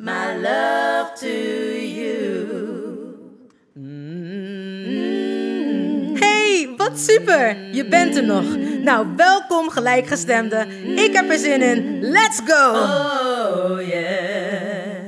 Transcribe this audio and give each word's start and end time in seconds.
my 0.00 0.34
love 0.40 1.12
to 1.14 1.28
you. 1.28 2.18
Hey, 6.18 6.74
wat 6.76 6.98
super! 6.98 7.74
Je 7.74 7.88
bent 7.88 8.16
er 8.16 8.24
nog. 8.24 8.56
Nou, 8.82 9.16
welkom 9.16 9.70
gelijkgestemde. 9.70 10.66
Ik 10.96 11.12
heb 11.12 11.30
er 11.30 11.38
zin 11.38 11.62
in. 11.62 12.00
Let's 12.00 12.40
go! 12.44 12.70
Oh 12.70 13.88
yeah. 13.88 15.04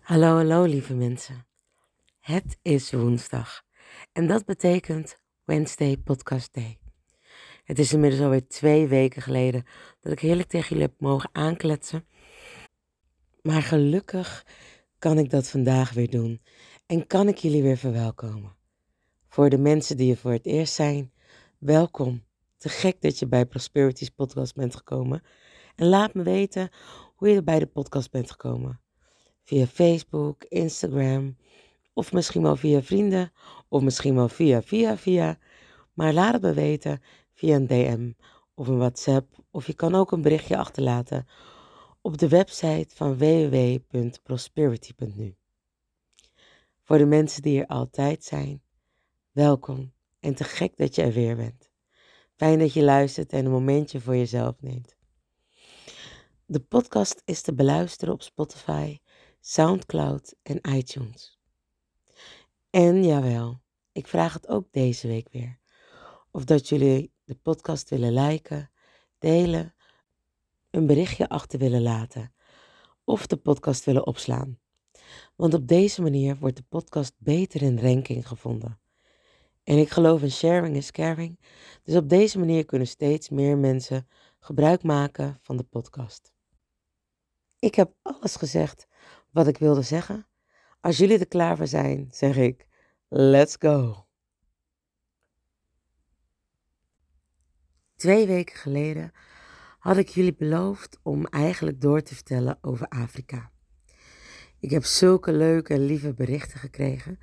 Hallo, 0.00 0.36
hallo 0.36 0.64
lieve 0.64 0.94
mensen. 0.94 1.46
Het 2.20 2.58
is 2.62 2.92
woensdag 2.92 3.62
en 4.12 4.26
dat 4.26 4.44
betekent 4.44 5.18
Wednesday 5.44 5.96
Podcast 5.96 6.54
Day. 6.54 6.78
Het 7.64 7.78
is 7.78 7.92
inmiddels 7.92 8.22
alweer 8.22 8.48
twee 8.48 8.86
weken 8.86 9.22
geleden 9.22 9.64
dat 10.00 10.12
ik 10.12 10.20
heerlijk 10.20 10.48
tegen 10.48 10.68
jullie 10.68 10.84
heb 10.84 10.94
mogen 10.98 11.30
aankletsen. 11.32 12.06
Maar 13.42 13.62
gelukkig 13.62 14.46
kan 14.98 15.18
ik 15.18 15.30
dat 15.30 15.48
vandaag 15.48 15.92
weer 15.92 16.10
doen 16.10 16.40
en 16.86 17.06
kan 17.06 17.28
ik 17.28 17.36
jullie 17.36 17.62
weer 17.62 17.76
verwelkomen. 17.76 18.56
Voor 19.26 19.50
de 19.50 19.58
mensen 19.58 19.96
die 19.96 20.10
er 20.10 20.16
voor 20.16 20.32
het 20.32 20.46
eerst 20.46 20.74
zijn, 20.74 21.12
welkom. 21.58 22.24
Te 22.56 22.68
gek 22.68 23.00
dat 23.00 23.18
je 23.18 23.26
bij 23.26 23.46
Prosperity's 23.46 24.08
podcast 24.08 24.54
bent 24.54 24.76
gekomen. 24.76 25.22
En 25.74 25.86
laat 25.86 26.14
me 26.14 26.22
weten 26.22 26.70
hoe 27.16 27.28
je 27.28 27.34
er 27.34 27.44
bij 27.44 27.58
de 27.58 27.66
podcast 27.66 28.10
bent 28.10 28.30
gekomen 28.30 28.80
via 29.42 29.66
Facebook, 29.66 30.44
Instagram 30.44 31.36
of 31.92 32.12
misschien 32.12 32.42
wel 32.42 32.56
via 32.56 32.82
vrienden 32.82 33.32
of 33.68 33.82
misschien 33.82 34.14
wel 34.14 34.28
via 34.28 34.62
via 34.62 34.96
via. 34.96 35.38
Maar 35.92 36.12
laat 36.12 36.32
het 36.32 36.42
me 36.42 36.52
weten 36.52 37.02
via 37.32 37.56
een 37.56 37.66
DM 37.66 38.12
of 38.54 38.68
een 38.68 38.78
WhatsApp 38.78 39.44
of 39.50 39.66
je 39.66 39.74
kan 39.74 39.94
ook 39.94 40.12
een 40.12 40.22
berichtje 40.22 40.56
achterlaten 40.56 41.26
op 42.02 42.18
de 42.18 42.28
website 42.28 42.94
van 42.94 43.18
www.prosperity.nu. 43.18 45.36
Voor 46.82 46.98
de 46.98 47.06
mensen 47.06 47.42
die 47.42 47.60
er 47.60 47.66
altijd 47.66 48.24
zijn, 48.24 48.62
welkom 49.30 49.92
en 50.20 50.34
te 50.34 50.44
gek 50.44 50.76
dat 50.76 50.94
je 50.94 51.02
er 51.02 51.12
weer 51.12 51.36
bent. 51.36 51.70
Fijn 52.36 52.58
dat 52.58 52.72
je 52.72 52.82
luistert 52.82 53.32
en 53.32 53.44
een 53.44 53.50
momentje 53.50 54.00
voor 54.00 54.16
jezelf 54.16 54.60
neemt. 54.60 54.96
De 56.46 56.60
podcast 56.60 57.22
is 57.24 57.42
te 57.42 57.54
beluisteren 57.54 58.14
op 58.14 58.22
Spotify, 58.22 58.98
SoundCloud 59.40 60.34
en 60.42 60.76
iTunes. 60.76 61.40
En 62.70 63.04
jawel, 63.04 63.60
ik 63.92 64.06
vraag 64.06 64.32
het 64.32 64.48
ook 64.48 64.66
deze 64.70 65.08
week 65.08 65.28
weer. 65.30 65.58
Of 66.30 66.44
dat 66.44 66.68
jullie 66.68 67.12
de 67.24 67.34
podcast 67.34 67.90
willen 67.90 68.12
liken, 68.12 68.70
delen, 69.18 69.74
een 70.72 70.86
berichtje 70.86 71.28
achter 71.28 71.58
willen 71.58 71.82
laten 71.82 72.32
of 73.04 73.26
de 73.26 73.36
podcast 73.36 73.84
willen 73.84 74.06
opslaan. 74.06 74.58
Want 75.36 75.54
op 75.54 75.68
deze 75.68 76.02
manier 76.02 76.38
wordt 76.38 76.56
de 76.56 76.64
podcast 76.68 77.14
beter 77.18 77.62
in 77.62 77.80
ranking 77.80 78.28
gevonden. 78.28 78.80
En 79.64 79.78
ik 79.78 79.90
geloof 79.90 80.22
in 80.22 80.30
sharing 80.30 80.76
is 80.76 80.90
caring, 80.90 81.40
dus 81.82 81.96
op 81.96 82.08
deze 82.08 82.38
manier 82.38 82.64
kunnen 82.64 82.88
steeds 82.88 83.28
meer 83.28 83.58
mensen 83.58 84.08
gebruik 84.38 84.82
maken 84.82 85.38
van 85.40 85.56
de 85.56 85.62
podcast. 85.62 86.32
Ik 87.58 87.74
heb 87.74 87.94
alles 88.02 88.36
gezegd 88.36 88.86
wat 89.30 89.46
ik 89.46 89.58
wilde 89.58 89.82
zeggen. 89.82 90.26
Als 90.80 90.96
jullie 90.96 91.18
er 91.18 91.28
klaar 91.28 91.56
voor 91.56 91.66
zijn, 91.66 92.08
zeg 92.10 92.36
ik: 92.36 92.66
let's 93.08 93.56
go. 93.58 94.06
Twee 97.96 98.26
weken 98.26 98.56
geleden 98.56 99.12
had 99.82 99.96
ik 99.96 100.08
jullie 100.08 100.34
beloofd 100.34 100.98
om 101.02 101.26
eigenlijk 101.26 101.80
door 101.80 102.02
te 102.02 102.14
vertellen 102.14 102.58
over 102.60 102.88
Afrika. 102.88 103.50
Ik 104.58 104.70
heb 104.70 104.84
zulke 104.84 105.32
leuke 105.32 105.74
en 105.74 105.84
lieve 105.84 106.14
berichten 106.14 106.58
gekregen. 106.58 107.18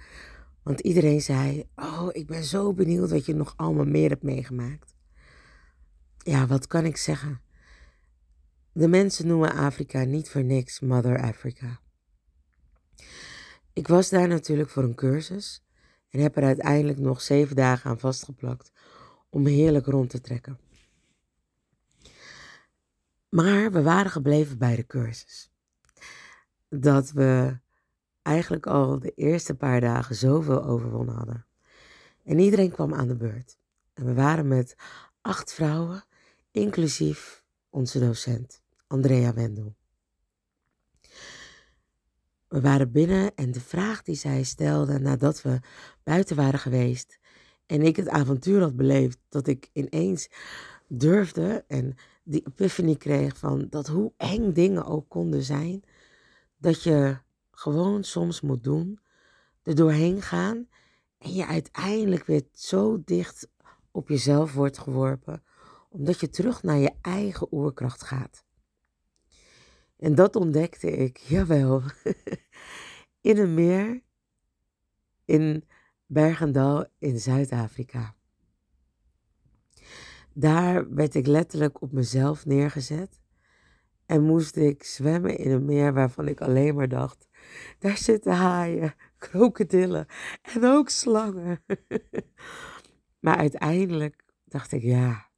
Want 0.64 0.80
iedereen 0.80 1.22
zei: 1.22 1.70
Oh, 1.76 2.08
ik 2.12 2.28
ben 2.28 2.44
zo 2.44 2.74
benieuwd 2.74 3.10
wat 3.10 3.26
je 3.26 3.36
nog 3.36 3.54
allemaal 3.56 3.86
meer 3.86 4.10
hebt 4.10 4.24
meegemaakt. 4.24 4.96
Ja, 6.18 6.48
wat 6.48 6.68
kan 6.68 6.86
ik 6.86 6.98
zeggen? 6.98 7.42
De 8.72 8.88
mensen 8.88 9.28
noemen 9.28 9.54
Afrika 9.54 10.04
niet 10.04 10.30
voor 10.30 10.44
niks 10.44 10.80
Mother 10.80 11.22
Africa. 11.22 11.80
Ik 13.74 13.88
was 13.88 14.10
daar 14.10 14.28
natuurlijk 14.28 14.70
voor 14.70 14.84
een 14.84 14.96
cursus 14.96 15.64
en 16.10 16.20
heb 16.20 16.38
er 16.38 16.44
uiteindelijk 16.44 17.00
nog 17.00 17.22
zeven 17.22 17.56
dagen 17.56 17.90
aan 17.90 18.00
vastgeplakt 18.00 18.72
om 19.30 19.46
heerlijk 19.46 19.86
rond 19.86 20.10
te 20.10 20.22
trekken. 20.22 20.68
Maar 23.30 23.72
we 23.72 23.82
waren 23.82 24.12
gebleven 24.12 24.58
bij 24.58 24.76
de 24.76 24.86
cursus. 24.86 25.52
Dat 26.70 27.12
we 27.12 27.60
eigenlijk 28.22 28.66
al 28.66 29.00
de 29.00 29.14
eerste 29.16 29.56
paar 29.56 29.82
dagen 29.82 30.16
zoveel 30.16 30.64
overwonnen 30.64 31.16
hadden. 31.16 31.46
En 32.24 32.40
iedereen 32.40 32.72
kwam 32.72 32.94
aan 32.94 33.08
de 33.08 33.16
beurt. 33.16 33.58
En 33.94 34.06
we 34.06 34.14
waren 34.14 34.48
met 34.48 34.76
acht 35.22 35.54
vrouwen, 35.54 36.04
inclusief 36.52 37.44
onze 37.70 38.00
docent, 38.00 38.62
Andrea 38.88 39.34
Wendel. 39.34 39.76
We 42.48 42.62
waren 42.62 42.92
binnen 42.92 43.36
en 43.36 43.52
de 43.52 43.62
vraag 43.62 44.04
die 44.04 44.16
zij 44.16 44.44
stelde 44.44 45.00
nadat 45.00 45.42
we 45.42 45.60
buiten 46.04 46.36
waren 46.36 46.60
geweest 46.60 47.20
en 47.70 47.82
ik 47.82 47.96
het 47.96 48.10
avontuur 48.10 48.62
had 48.62 48.76
beleefd, 48.76 49.18
dat 49.30 49.48
ik 49.48 49.70
ineens 49.74 50.30
durfde 50.88 51.64
en 51.68 51.96
die 52.30 52.46
epiphany 52.46 52.96
kreeg 52.96 53.38
van 53.38 53.68
dat 53.70 53.88
hoe 53.88 54.14
eng 54.18 54.52
dingen 54.52 54.86
ook 54.86 55.10
konden 55.10 55.44
zijn, 55.44 55.84
dat 56.58 56.84
je 56.84 57.18
gewoon 57.52 58.04
soms 58.04 58.42
moet 58.42 58.64
doen, 58.64 59.00
er 59.64 59.76
doorheen 59.76 60.22
gaan 60.22 60.68
en 61.18 61.34
je 61.34 61.46
uiteindelijk 61.46 62.26
weer 62.26 62.44
zo 62.54 63.02
dicht 63.06 63.50
op 63.92 64.10
jezelf 64.10 64.54
wordt 64.54 64.78
geworpen, 64.78 65.44
omdat 65.90 66.20
je 66.20 66.30
terug 66.30 66.64
naar 66.64 66.78
je 66.78 66.92
eigen 67.02 67.48
oerkracht 67.54 68.04
gaat. 68.04 68.44
En 69.98 70.16
dat 70.16 70.36
ontdekte 70.36 70.92
ik, 70.92 71.18
jawel, 71.34 71.82
in 73.22 73.38
een 73.38 73.54
meer 73.54 74.02
in 75.26 75.64
Bergendal 76.06 76.86
in 77.00 77.20
Zuid-Afrika. 77.20 78.16
Daar 80.40 80.94
werd 80.94 81.16
ik 81.16 81.28
letterlijk 81.28 81.82
op 81.82 81.92
mezelf 81.92 82.46
neergezet 82.46 83.20
en 84.06 84.24
moest 84.24 84.56
ik 84.56 84.84
zwemmen 84.84 85.38
in 85.38 85.52
een 85.52 85.66
meer 85.66 85.94
waarvan 85.94 86.28
ik 86.28 86.42
alleen 86.42 86.76
maar 86.76 86.88
dacht: 86.88 87.28
daar 87.80 87.98
zitten 87.98 88.34
haaien, 88.34 88.96
krokodillen 89.18 90.06
en 90.42 90.66
ook 90.66 90.90
slangen. 90.90 91.64
maar 93.26 93.38
uiteindelijk 93.38 94.24
dacht 94.46 94.72
ik: 94.72 94.82
ja, 94.82 95.30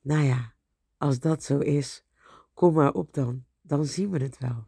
nou 0.00 0.24
ja, 0.24 0.54
als 0.96 1.18
dat 1.20 1.42
zo 1.42 1.58
is, 1.58 2.04
kom 2.54 2.74
maar 2.74 2.92
op 2.92 3.12
dan, 3.12 3.44
dan 3.62 3.84
zien 3.84 4.10
we 4.10 4.18
het 4.18 4.38
wel. 4.38 4.66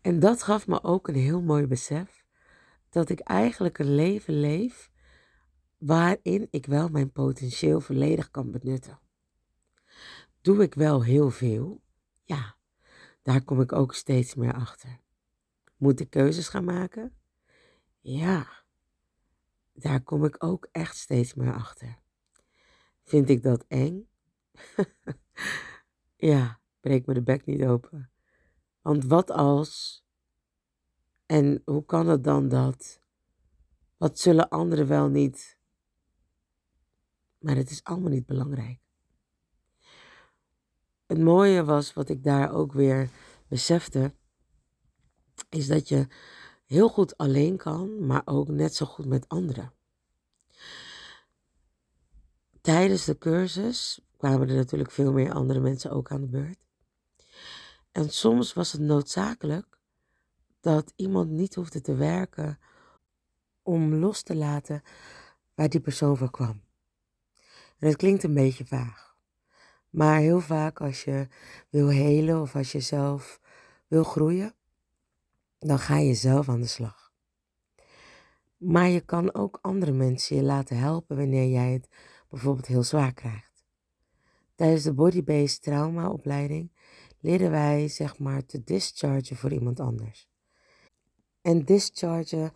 En 0.00 0.20
dat 0.20 0.42
gaf 0.42 0.66
me 0.66 0.82
ook 0.82 1.08
een 1.08 1.14
heel 1.14 1.42
mooi 1.42 1.66
besef 1.66 2.24
dat 2.88 3.08
ik 3.08 3.20
eigenlijk 3.20 3.78
een 3.78 3.94
leven 3.94 4.40
leef 4.40 4.91
waarin 5.82 6.48
ik 6.50 6.66
wel 6.66 6.88
mijn 6.88 7.12
potentieel 7.12 7.80
volledig 7.80 8.30
kan 8.30 8.50
benutten. 8.50 9.00
Doe 10.40 10.62
ik 10.62 10.74
wel 10.74 11.04
heel 11.04 11.30
veel? 11.30 11.82
Ja, 12.24 12.56
daar 13.22 13.44
kom 13.44 13.60
ik 13.60 13.72
ook 13.72 13.94
steeds 13.94 14.34
meer 14.34 14.54
achter. 14.54 15.00
Moet 15.76 16.00
ik 16.00 16.10
keuzes 16.10 16.48
gaan 16.48 16.64
maken? 16.64 17.16
Ja, 18.00 18.64
daar 19.72 20.02
kom 20.02 20.24
ik 20.24 20.44
ook 20.44 20.68
echt 20.72 20.96
steeds 20.96 21.34
meer 21.34 21.54
achter. 21.54 21.98
Vind 23.04 23.28
ik 23.28 23.42
dat 23.42 23.64
eng? 23.68 24.08
ja, 26.32 26.60
breek 26.80 27.06
me 27.06 27.14
de 27.14 27.22
bek 27.22 27.46
niet 27.46 27.64
open. 27.64 28.10
Want 28.82 29.04
wat 29.04 29.30
als? 29.30 30.04
En 31.26 31.62
hoe 31.64 31.84
kan 31.84 32.08
het 32.08 32.24
dan 32.24 32.48
dat? 32.48 33.00
Wat 33.96 34.18
zullen 34.18 34.48
anderen 34.48 34.86
wel 34.86 35.08
niet? 35.08 35.60
Maar 37.42 37.56
het 37.56 37.70
is 37.70 37.84
allemaal 37.84 38.10
niet 38.10 38.26
belangrijk. 38.26 38.78
Het 41.06 41.18
mooie 41.18 41.64
was 41.64 41.92
wat 41.92 42.08
ik 42.08 42.24
daar 42.24 42.52
ook 42.52 42.72
weer 42.72 43.10
besefte, 43.48 44.14
is 45.48 45.66
dat 45.66 45.88
je 45.88 46.06
heel 46.66 46.88
goed 46.88 47.16
alleen 47.16 47.56
kan, 47.56 48.06
maar 48.06 48.22
ook 48.24 48.48
net 48.48 48.74
zo 48.74 48.86
goed 48.86 49.06
met 49.06 49.28
anderen. 49.28 49.72
Tijdens 52.60 53.04
de 53.04 53.18
cursus 53.18 54.00
kwamen 54.16 54.48
er 54.48 54.56
natuurlijk 54.56 54.90
veel 54.90 55.12
meer 55.12 55.32
andere 55.32 55.60
mensen 55.60 55.90
ook 55.90 56.10
aan 56.10 56.20
de 56.20 56.26
beurt. 56.26 56.66
En 57.92 58.10
soms 58.10 58.52
was 58.52 58.72
het 58.72 58.80
noodzakelijk 58.80 59.78
dat 60.60 60.92
iemand 60.96 61.30
niet 61.30 61.54
hoefde 61.54 61.80
te 61.80 61.94
werken 61.94 62.58
om 63.62 63.94
los 63.94 64.22
te 64.22 64.34
laten 64.34 64.82
waar 65.54 65.68
die 65.68 65.80
persoon 65.80 66.16
voor 66.16 66.30
kwam. 66.30 66.62
En 67.82 67.88
het 67.88 67.96
klinkt 67.96 68.22
een 68.22 68.34
beetje 68.34 68.66
vaag. 68.66 69.16
Maar 69.90 70.18
heel 70.18 70.40
vaak 70.40 70.80
als 70.80 71.04
je 71.04 71.28
wil 71.70 71.88
helen 71.88 72.40
of 72.40 72.56
als 72.56 72.72
je 72.72 72.80
zelf 72.80 73.40
wil 73.88 74.04
groeien, 74.04 74.54
dan 75.58 75.78
ga 75.78 75.96
je 75.96 76.14
zelf 76.14 76.48
aan 76.48 76.60
de 76.60 76.66
slag. 76.66 77.12
Maar 78.56 78.88
je 78.88 79.00
kan 79.00 79.34
ook 79.34 79.58
andere 79.62 79.92
mensen 79.92 80.36
je 80.36 80.42
laten 80.42 80.76
helpen 80.78 81.16
wanneer 81.16 81.48
jij 81.48 81.72
het 81.72 81.88
bijvoorbeeld 82.28 82.66
heel 82.66 82.82
zwaar 82.82 83.12
krijgt. 83.12 83.64
Tijdens 84.54 84.82
de 84.82 84.94
body-based 84.94 85.62
traumaopleiding 85.62 86.72
leren 87.20 87.50
wij 87.50 87.88
zeg 87.88 88.18
maar 88.18 88.46
te 88.46 88.64
dischargen 88.64 89.36
voor 89.36 89.52
iemand 89.52 89.80
anders. 89.80 90.28
En 91.40 91.64
dischargen, 91.64 92.52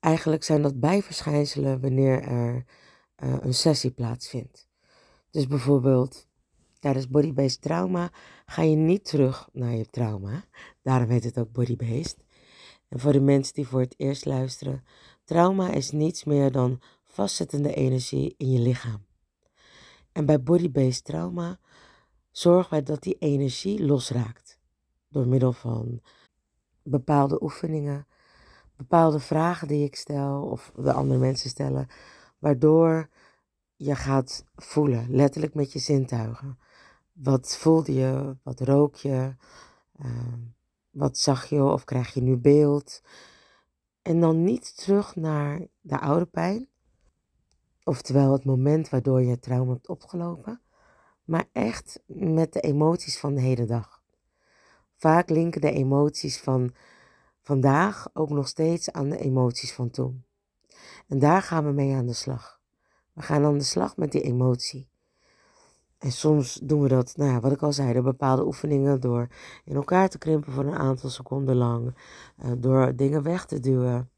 eigenlijk 0.00 0.44
zijn 0.44 0.62
dat 0.62 0.80
bijverschijnselen 0.80 1.80
wanneer 1.80 2.22
er 2.22 2.64
uh, 3.22 3.36
een 3.40 3.54
sessie 3.54 3.90
plaatsvindt. 3.90 4.68
Dus 5.30 5.46
bijvoorbeeld 5.46 6.26
tijdens 6.78 7.08
body-based 7.08 7.60
trauma 7.60 8.10
ga 8.46 8.62
je 8.62 8.76
niet 8.76 9.04
terug 9.04 9.48
naar 9.52 9.74
je 9.74 9.86
trauma. 9.86 10.44
Daarom 10.82 11.08
heet 11.08 11.24
het 11.24 11.38
ook 11.38 11.52
body-based. 11.52 12.24
En 12.88 12.98
voor 12.98 13.12
de 13.12 13.20
mensen 13.20 13.54
die 13.54 13.66
voor 13.66 13.80
het 13.80 13.94
eerst 13.96 14.24
luisteren, 14.24 14.84
trauma 15.24 15.70
is 15.70 15.90
niets 15.90 16.24
meer 16.24 16.52
dan 16.52 16.80
vastzittende 17.04 17.74
energie 17.74 18.34
in 18.36 18.50
je 18.50 18.58
lichaam. 18.58 19.04
En 20.12 20.26
bij 20.26 20.42
body-based 20.42 21.04
trauma 21.04 21.58
zorgen 22.30 22.70
wij 22.70 22.82
dat 22.82 23.02
die 23.02 23.16
energie 23.18 23.84
losraakt. 23.84 24.58
Door 25.08 25.26
middel 25.26 25.52
van 25.52 26.00
bepaalde 26.82 27.42
oefeningen, 27.42 28.06
bepaalde 28.76 29.20
vragen 29.20 29.68
die 29.68 29.84
ik 29.84 29.96
stel 29.96 30.42
of 30.42 30.72
de 30.76 30.92
andere 30.92 31.18
mensen 31.18 31.50
stellen, 31.50 31.88
waardoor 32.38 33.08
je 33.76 33.94
gaat 33.94 34.44
voelen, 34.54 35.10
letterlijk 35.10 35.54
met 35.54 35.72
je 35.72 35.78
zintuigen. 35.78 36.58
Wat 37.12 37.56
voelde 37.56 37.94
je? 37.94 38.36
Wat 38.42 38.60
rook 38.60 38.96
je? 38.96 39.34
Ehm, 39.98 40.40
wat 40.90 41.18
zag 41.18 41.44
je 41.44 41.62
of 41.62 41.84
krijg 41.84 42.14
je 42.14 42.22
nu 42.22 42.36
beeld? 42.36 43.02
En 44.02 44.20
dan 44.20 44.44
niet 44.44 44.76
terug 44.76 45.16
naar 45.16 45.66
de 45.80 46.00
oude 46.00 46.26
pijn, 46.26 46.68
oftewel 47.84 48.32
het 48.32 48.44
moment 48.44 48.88
waardoor 48.88 49.22
je 49.22 49.30
het 49.30 49.42
trauma 49.42 49.72
hebt 49.72 49.88
opgelopen, 49.88 50.60
maar 51.24 51.48
echt 51.52 52.02
met 52.06 52.52
de 52.52 52.60
emoties 52.60 53.18
van 53.18 53.34
de 53.34 53.40
hele 53.40 53.64
dag. 53.64 54.02
Vaak 54.94 55.30
linken 55.30 55.60
de 55.60 55.70
emoties 55.70 56.40
van 56.40 56.74
vandaag 57.42 58.08
ook 58.12 58.30
nog 58.30 58.48
steeds 58.48 58.92
aan 58.92 59.08
de 59.08 59.18
emoties 59.18 59.72
van 59.72 59.90
toen. 59.90 60.25
En 61.08 61.18
daar 61.18 61.42
gaan 61.42 61.64
we 61.64 61.72
mee 61.72 61.94
aan 61.94 62.06
de 62.06 62.12
slag. 62.12 62.60
We 63.12 63.22
gaan 63.22 63.44
aan 63.44 63.58
de 63.58 63.64
slag 63.64 63.96
met 63.96 64.12
die 64.12 64.22
emotie. 64.22 64.88
En 65.98 66.12
soms 66.12 66.60
doen 66.62 66.82
we 66.82 66.88
dat, 66.88 67.16
nou 67.16 67.30
ja, 67.30 67.40
wat 67.40 67.52
ik 67.52 67.62
al 67.62 67.72
zei, 67.72 67.92
door 67.92 68.02
bepaalde 68.02 68.46
oefeningen, 68.46 69.00
door 69.00 69.28
in 69.64 69.76
elkaar 69.76 70.08
te 70.08 70.18
krimpen 70.18 70.52
voor 70.52 70.64
een 70.64 70.78
aantal 70.78 71.10
seconden 71.10 71.56
lang, 71.56 71.94
uh, 72.44 72.52
door 72.58 72.96
dingen 72.96 73.22
weg 73.22 73.46
te 73.46 73.60
duwen, 73.60 74.10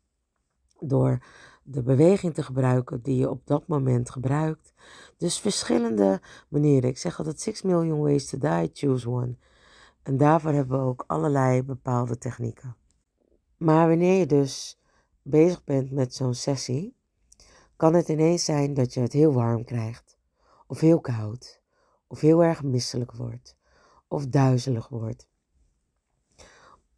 door 0.81 1.19
de 1.63 1.83
beweging 1.83 2.35
te 2.35 2.43
gebruiken 2.43 3.03
die 3.03 3.17
je 3.17 3.31
op 3.31 3.47
dat 3.47 3.67
moment 3.67 4.11
gebruikt. 4.11 4.73
Dus 5.17 5.41
verschillende 5.41 6.21
manieren. 6.49 6.91
Ik 6.91 6.99
zeg 6.99 7.19
altijd 7.19 7.41
6 7.41 7.63
million 7.63 8.01
ways 8.01 8.29
to 8.29 8.39
die, 8.39 8.71
choose 8.73 9.11
one. 9.11 9.35
En 10.03 10.17
daarvoor 10.17 10.53
hebben 10.53 10.79
we 10.79 10.85
ook 10.85 11.05
allerlei 11.07 11.63
bepaalde 11.63 12.19
technieken. 12.19 12.77
Maar 13.57 13.89
wanneer 13.89 14.19
je 14.19 14.27
dus 14.27 14.78
bezig 15.31 15.65
bent 15.65 15.91
met 15.91 16.15
zo'n 16.15 16.35
sessie, 16.35 16.97
kan 17.77 17.95
het 17.95 18.09
ineens 18.09 18.45
zijn 18.45 18.75
dat 18.75 18.95
je 18.95 19.01
het 19.01 19.13
heel 19.13 19.33
warm 19.33 19.65
krijgt, 19.65 20.19
of 20.67 20.81
heel 20.81 21.01
koud, 21.01 21.61
of 22.07 22.21
heel 22.21 22.45
erg 22.45 22.63
misselijk 22.63 23.13
wordt, 23.13 23.57
of 24.09 24.27
duizelig 24.27 24.89
wordt. 24.89 25.29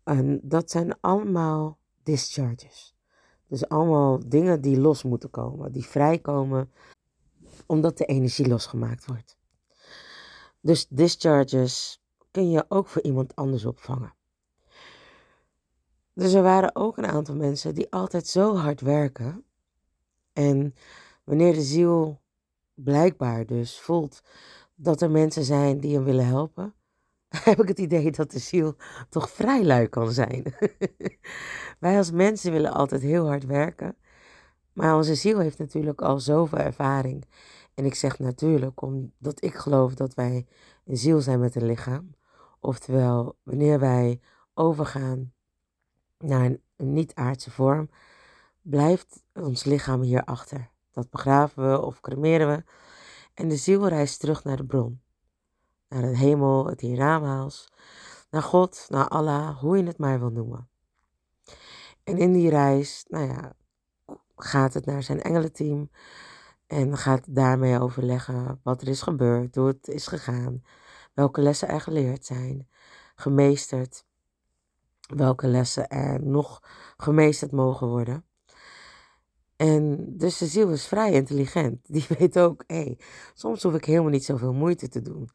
En 0.04 0.40
dat 0.42 0.70
zijn 0.70 1.00
allemaal 1.00 1.78
discharges. 2.02 2.94
Dus 3.46 3.68
allemaal 3.68 4.28
dingen 4.28 4.60
die 4.60 4.80
los 4.80 5.02
moeten 5.02 5.30
komen, 5.30 5.72
die 5.72 5.84
vrijkomen 5.84 6.72
omdat 7.66 7.98
de 7.98 8.04
energie 8.04 8.48
losgemaakt 8.48 9.06
wordt. 9.06 9.38
Dus 10.60 10.86
discharges 10.88 12.02
kun 12.30 12.50
je 12.50 12.64
ook 12.68 12.88
voor 12.88 13.02
iemand 13.02 13.36
anders 13.36 13.64
opvangen. 13.64 14.14
Dus 16.14 16.32
er 16.32 16.42
waren 16.42 16.76
ook 16.76 16.96
een 16.96 17.06
aantal 17.06 17.34
mensen 17.34 17.74
die 17.74 17.92
altijd 17.92 18.26
zo 18.26 18.56
hard 18.56 18.80
werken. 18.80 19.44
En 20.32 20.74
wanneer 21.24 21.52
de 21.52 21.62
ziel 21.62 22.20
blijkbaar 22.74 23.46
dus 23.46 23.80
voelt 23.80 24.22
dat 24.74 25.00
er 25.00 25.10
mensen 25.10 25.44
zijn 25.44 25.80
die 25.80 25.94
hem 25.94 26.04
willen 26.04 26.26
helpen, 26.26 26.74
heb 27.44 27.62
ik 27.62 27.68
het 27.68 27.78
idee 27.78 28.10
dat 28.10 28.30
de 28.30 28.38
ziel 28.38 28.76
toch 29.08 29.30
vrij 29.30 29.64
lui 29.64 29.86
kan 29.88 30.12
zijn. 30.12 30.54
Wij 31.78 31.96
als 31.96 32.10
mensen 32.10 32.52
willen 32.52 32.72
altijd 32.72 33.02
heel 33.02 33.26
hard 33.26 33.44
werken, 33.44 33.96
maar 34.72 34.96
onze 34.96 35.14
ziel 35.14 35.38
heeft 35.38 35.58
natuurlijk 35.58 36.00
al 36.00 36.18
zoveel 36.20 36.58
ervaring. 36.58 37.24
En 37.74 37.84
ik 37.84 37.94
zeg 37.94 38.18
natuurlijk 38.18 38.82
omdat 38.82 39.44
ik 39.44 39.54
geloof 39.54 39.94
dat 39.94 40.14
wij 40.14 40.46
een 40.84 40.96
ziel 40.96 41.20
zijn 41.20 41.40
met 41.40 41.54
een 41.54 41.66
lichaam. 41.66 42.14
Oftewel, 42.60 43.36
wanneer 43.42 43.78
wij 43.78 44.20
overgaan 44.54 45.32
naar 46.20 46.44
een, 46.44 46.62
niet-aardse 46.76 47.50
vorm, 47.50 47.90
blijft 48.62 49.22
ons 49.34 49.64
lichaam 49.64 50.02
hier 50.02 50.24
achter. 50.24 50.70
Dat 50.90 51.10
begraven 51.10 51.70
we 51.70 51.80
of 51.80 52.00
cremeren 52.00 52.48
we. 52.48 52.64
En 53.34 53.48
de 53.48 53.56
ziel 53.56 53.88
reist 53.88 54.20
terug 54.20 54.44
naar 54.44 54.56
de 54.56 54.64
bron. 54.64 55.00
Naar 55.88 56.02
de 56.02 56.16
hemel, 56.16 56.66
het 56.66 56.80
hiernamaals, 56.80 57.72
naar 58.30 58.42
God, 58.42 58.86
naar 58.88 59.08
Allah, 59.08 59.58
hoe 59.58 59.76
je 59.76 59.84
het 59.84 59.98
maar 59.98 60.18
wil 60.18 60.30
noemen. 60.30 60.68
En 62.04 62.18
in 62.18 62.32
die 62.32 62.50
reis, 62.50 63.04
nou 63.08 63.26
ja, 63.26 63.52
gaat 64.36 64.74
het 64.74 64.86
naar 64.86 65.02
zijn 65.02 65.22
engelenteam 65.22 65.90
en 66.66 66.96
gaat 66.96 67.34
daarmee 67.34 67.80
overleggen 67.80 68.60
wat 68.62 68.82
er 68.82 68.88
is 68.88 69.02
gebeurd, 69.02 69.54
hoe 69.54 69.66
het 69.66 69.88
is 69.88 70.06
gegaan, 70.06 70.62
welke 71.14 71.40
lessen 71.40 71.68
er 71.68 71.80
geleerd 71.80 72.26
zijn, 72.26 72.68
gemeesterd, 73.14 74.04
welke 75.16 75.46
lessen 75.46 75.88
er 75.88 76.22
nog 76.22 76.62
gemeesterd 76.96 77.52
mogen 77.52 77.86
worden. 77.86 78.24
En 79.56 80.04
dus 80.16 80.38
de 80.38 80.46
ziel 80.46 80.68
is 80.70 80.86
vrij 80.86 81.12
intelligent. 81.12 81.78
Die 81.94 82.06
weet 82.18 82.38
ook, 82.38 82.64
hé, 82.66 82.76
hey, 82.76 82.98
soms 83.34 83.62
hoef 83.62 83.74
ik 83.74 83.84
helemaal 83.84 84.10
niet 84.10 84.24
zoveel 84.24 84.52
moeite 84.52 84.88
te 84.88 85.02
doen. 85.02 85.28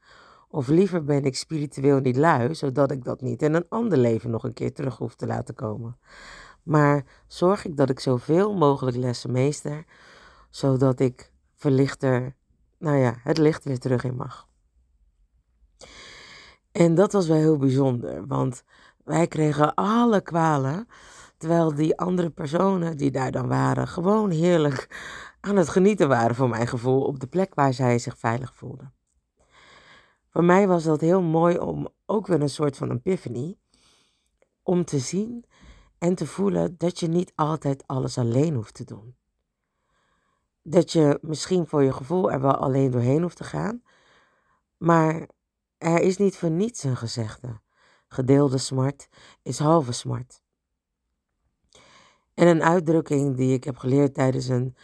Of 0.50 0.68
liever 0.68 1.04
ben 1.04 1.24
ik 1.24 1.36
spiritueel 1.36 2.00
niet 2.00 2.16
lui, 2.16 2.56
zodat 2.56 2.92
ik 2.92 3.04
dat 3.04 3.22
niet 3.22 3.42
in 3.42 3.54
een 3.54 3.66
ander 3.70 3.98
leven 3.98 4.30
nog 4.30 4.44
een 4.44 4.54
keer 4.54 4.74
terug 4.74 4.98
hoef 4.98 5.16
te 5.16 5.28
laten 5.28 5.56
komen. 5.56 5.98
Maar 6.64 7.24
zorg 7.28 7.66
ik 7.66 7.78
dat 7.78 7.90
ik 7.90 8.00
zoveel 8.00 8.54
mogelijk 8.54 8.98
lessen 8.98 9.32
meester, 9.32 9.86
zodat 10.50 11.00
ik 11.00 11.32
verlichter, 11.56 12.36
nou 12.78 12.98
ja, 12.98 13.16
het 13.24 13.38
licht 13.38 13.64
weer 13.64 13.80
terug 13.80 14.04
in 14.04 14.16
mag. 14.16 14.48
En 16.72 16.96
dat 16.96 17.12
was 17.12 17.28
wel 17.28 17.38
heel 17.38 17.58
bijzonder, 17.58 18.28
want 18.28 18.64
wij 19.06 19.28
kregen 19.28 19.74
alle 19.74 20.22
kwalen, 20.22 20.88
terwijl 21.38 21.76
die 21.76 21.98
andere 21.98 22.30
personen 22.30 22.98
die 22.98 23.12
daar 23.12 23.32
dan 23.32 23.48
waren, 23.48 23.88
gewoon 23.88 24.30
heerlijk 24.30 24.88
aan 25.42 25.56
het 25.56 25.70
genieten 25.70 26.08
waren 26.08 26.36
voor 26.36 26.50
mijn 26.50 26.68
gevoel 26.68 27.02
op 27.02 27.20
de 27.20 27.28
plek 27.28 27.56
waar 27.56 27.74
zij 27.74 28.00
zich 28.00 28.18
veilig 28.18 28.56
voelden. 28.56 28.94
Voor 30.30 30.44
mij 30.44 30.68
was 30.68 30.84
dat 30.84 31.02
heel 31.02 31.22
mooi 31.22 31.58
om 31.58 31.88
ook 32.06 32.28
weer 32.28 32.42
een 32.42 32.50
soort 32.50 32.78
van 32.78 32.92
epiphany, 32.92 33.58
om 34.64 34.86
te 34.86 35.00
zien 35.00 35.46
En 35.98 36.16
te 36.16 36.28
voelen 36.28 36.78
dat 36.78 37.00
je 37.00 37.08
niet 37.08 37.32
altijd 37.36 37.88
alles 37.88 38.18
alleen 38.18 38.56
hoeft 38.56 38.74
te 38.74 38.84
doen. 38.84 39.16
Dat 40.62 40.92
je 40.92 41.20
misschien 41.22 41.68
voor 41.68 41.84
je 41.84 41.94
gevoel 41.94 42.32
er 42.32 42.42
wel 42.42 42.56
alleen 42.56 42.92
doorheen 42.92 43.22
hoeft 43.22 43.38
te 43.38 43.44
gaan. 43.44 43.84
Maar 44.78 45.28
er 45.78 46.02
is 46.02 46.18
niet 46.18 46.38
voor 46.38 46.50
niets 46.50 46.84
een 46.84 46.98
gezegde. 46.98 47.60
Gedeelde 48.16 48.58
smart 48.58 49.10
is 49.42 49.60
halve 49.60 49.92
smart. 49.92 50.42
En 52.34 52.48
een 52.48 52.64
uitdrukking 52.64 53.36
die 53.36 53.54
ik 53.54 53.64
heb 53.64 53.78
geleerd 53.78 54.14
tijdens 54.14 54.48
een 54.48 54.76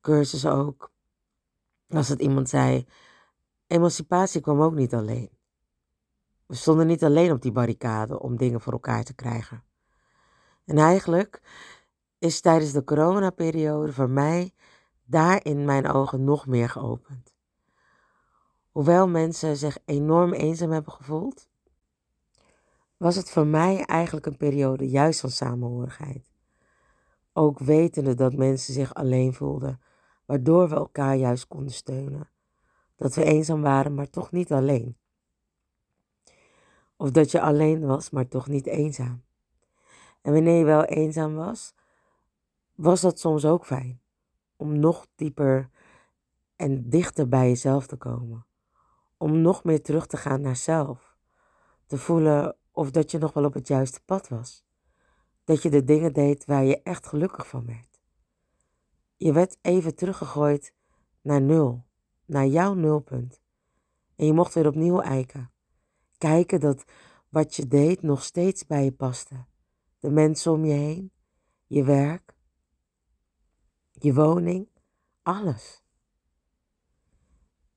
cursus 0.00 0.46
ook, 0.46 0.90
was 1.86 2.08
dat 2.08 2.20
iemand 2.20 2.48
zei: 2.48 2.86
Emancipatie 3.66 4.40
kwam 4.40 4.60
ook 4.62 4.74
niet 4.74 4.94
alleen. 4.94 5.30
We 6.46 6.54
stonden 6.54 6.86
niet 6.86 7.04
alleen 7.04 7.32
op 7.32 7.42
die 7.42 7.52
barricade 7.52 8.20
om 8.20 8.36
dingen 8.36 8.60
voor 8.60 8.72
elkaar 8.72 9.04
te 9.04 9.14
krijgen. 9.14 9.62
En 10.64 10.78
eigenlijk 10.78 11.42
is 12.18 12.40
tijdens 12.40 12.72
de 12.72 12.84
coronaperiode 12.84 13.92
voor 13.92 14.10
mij 14.10 14.54
daar 15.04 15.44
in 15.44 15.64
mijn 15.64 15.88
ogen 15.88 16.24
nog 16.24 16.46
meer 16.46 16.68
geopend. 16.68 17.34
Hoewel 18.70 19.08
mensen 19.08 19.56
zich 19.56 19.78
enorm 19.84 20.32
eenzaam 20.32 20.70
hebben 20.70 20.92
gevoeld, 20.92 21.48
was 22.96 23.16
het 23.16 23.30
voor 23.30 23.46
mij 23.46 23.84
eigenlijk 23.84 24.26
een 24.26 24.36
periode 24.36 24.88
juist 24.88 25.20
van 25.20 25.30
samenhorigheid. 25.30 26.34
Ook 27.32 27.58
wetende 27.58 28.14
dat 28.14 28.34
mensen 28.34 28.74
zich 28.74 28.94
alleen 28.94 29.34
voelden, 29.34 29.80
waardoor 30.24 30.68
we 30.68 30.74
elkaar 30.74 31.16
juist 31.16 31.46
konden 31.46 31.72
steunen. 31.72 32.30
Dat 32.96 33.14
we 33.14 33.24
eenzaam 33.24 33.62
waren, 33.62 33.94
maar 33.94 34.10
toch 34.10 34.32
niet 34.32 34.52
alleen. 34.52 34.96
Of 36.96 37.10
dat 37.10 37.30
je 37.30 37.40
alleen 37.40 37.86
was, 37.86 38.10
maar 38.10 38.28
toch 38.28 38.48
niet 38.48 38.66
eenzaam. 38.66 39.24
En 40.22 40.32
wanneer 40.32 40.58
je 40.58 40.64
wel 40.64 40.84
eenzaam 40.84 41.34
was, 41.34 41.74
was 42.74 43.00
dat 43.00 43.18
soms 43.18 43.44
ook 43.44 43.66
fijn. 43.66 44.00
Om 44.56 44.78
nog 44.78 45.06
dieper 45.14 45.70
en 46.56 46.88
dichter 46.88 47.28
bij 47.28 47.48
jezelf 47.48 47.86
te 47.86 47.96
komen. 47.96 48.46
Om 49.16 49.40
nog 49.40 49.64
meer 49.64 49.82
terug 49.82 50.06
te 50.06 50.16
gaan 50.16 50.40
naar 50.40 50.56
zelf. 50.56 51.16
Te 51.86 51.98
voelen 51.98 52.56
of 52.76 52.90
dat 52.90 53.10
je 53.10 53.18
nog 53.18 53.32
wel 53.32 53.44
op 53.44 53.54
het 53.54 53.68
juiste 53.68 54.00
pad 54.04 54.28
was. 54.28 54.64
Dat 55.44 55.62
je 55.62 55.70
de 55.70 55.84
dingen 55.84 56.12
deed 56.12 56.44
waar 56.44 56.64
je 56.64 56.82
echt 56.82 57.06
gelukkig 57.06 57.48
van 57.48 57.66
werd. 57.66 58.00
Je 59.16 59.32
werd 59.32 59.58
even 59.60 59.94
teruggegooid 59.94 60.74
naar 61.20 61.40
nul, 61.40 61.84
naar 62.24 62.46
jouw 62.46 62.74
nulpunt. 62.74 63.40
En 64.16 64.26
je 64.26 64.32
mocht 64.32 64.54
weer 64.54 64.66
opnieuw 64.66 65.00
eiken. 65.00 65.50
Kijken 66.18 66.60
dat 66.60 66.84
wat 67.28 67.54
je 67.54 67.66
deed 67.66 68.02
nog 68.02 68.22
steeds 68.22 68.66
bij 68.66 68.84
je 68.84 68.92
paste. 68.92 69.44
De 69.98 70.10
mensen 70.10 70.52
om 70.52 70.64
je 70.64 70.72
heen, 70.72 71.12
je 71.66 71.84
werk, 71.84 72.34
je 73.92 74.14
woning, 74.14 74.68
alles. 75.22 75.82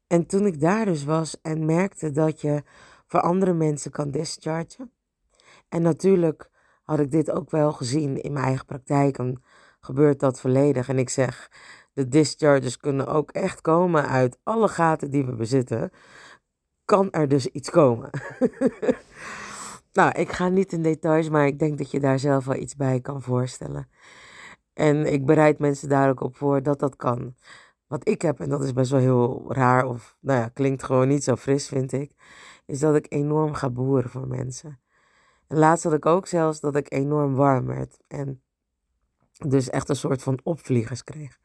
En 0.08 0.26
toen 0.26 0.46
ik 0.46 0.60
daar 0.60 0.86
dus 0.86 1.04
was 1.04 1.42
en 1.42 1.66
merkte 1.66 2.12
dat 2.12 2.42
je 2.42 2.64
voor 3.10 3.22
andere 3.22 3.54
mensen 3.54 3.92
kan 3.92 4.12
dischargen. 4.12 4.92
En 5.70 5.82
natuurlijk 5.82 6.50
had 6.84 7.00
ik 7.00 7.12
dit 7.12 7.32
ook 7.32 7.52
wel 7.52 7.72
gezien 7.72 8.22
in 8.22 8.34
mijn 8.34 8.46
eigen 8.46 8.66
praktijk. 8.66 9.18
En 9.18 9.44
gebeurt 9.80 10.20
dat 10.20 10.40
volledig. 10.40 10.90
En 10.90 10.98
ik 10.98 11.10
zeg, 11.10 11.52
de 11.94 12.08
discharges 12.08 12.78
kunnen 12.78 13.08
ook 13.08 13.32
echt 13.32 13.62
komen 13.62 14.08
uit 14.08 14.40
alle 14.44 14.68
gaten 14.68 15.12
die 15.12 15.26
we 15.26 15.36
bezitten. 15.36 15.92
Kan 16.86 17.12
er 17.12 17.28
dus 17.28 17.48
iets 17.48 17.70
komen. 17.70 18.10
nou, 19.94 20.12
ik 20.12 20.32
ga 20.32 20.48
niet 20.48 20.72
in 20.72 20.82
details, 20.82 21.30
maar 21.30 21.48
ik 21.48 21.60
denk 21.60 21.78
dat 21.78 21.92
je 21.92 22.00
daar 22.00 22.20
zelf 22.20 22.46
wel 22.46 22.56
iets 22.56 22.76
bij 22.76 23.00
kan 23.00 23.22
voorstellen. 23.22 23.90
En 24.74 25.14
ik 25.14 25.26
bereid 25.26 25.60
mensen 25.60 25.90
daar 25.90 26.10
ook 26.10 26.22
op 26.22 26.36
voor 26.36 26.64
dat 26.64 26.80
dat 26.80 26.96
kan. 26.96 27.36
Wat 27.88 28.08
ik 28.08 28.22
heb, 28.22 28.40
en 28.40 28.50
dat 28.50 28.64
is 28.64 28.74
best 28.74 28.92
wel 28.92 29.00
heel 29.00 29.54
raar, 29.54 29.86
of 29.86 30.18
nou 30.20 30.40
ja, 30.40 30.48
klinkt 30.48 30.84
gewoon 30.84 31.08
niet 31.08 31.24
zo 31.24 31.36
fris, 31.36 31.68
vind 31.68 31.92
ik, 31.92 32.12
is 32.70 32.80
dat 32.80 32.96
ik 32.96 33.06
enorm 33.10 33.54
ga 33.54 33.70
boeren 33.70 34.10
voor 34.10 34.28
mensen. 34.28 34.80
En 35.48 35.58
laatst 35.58 35.84
had 35.84 35.94
ik 35.94 36.06
ook 36.06 36.28
zelfs 36.28 36.60
dat 36.60 36.76
ik 36.76 36.92
enorm 36.92 37.36
warm 37.36 37.66
werd. 37.66 38.00
En 38.08 38.42
dus 39.48 39.70
echt 39.70 39.90
een 39.90 39.96
soort 39.96 40.24
van 40.24 40.40
opvliegers 40.44 41.04
kreeg. 41.04 41.40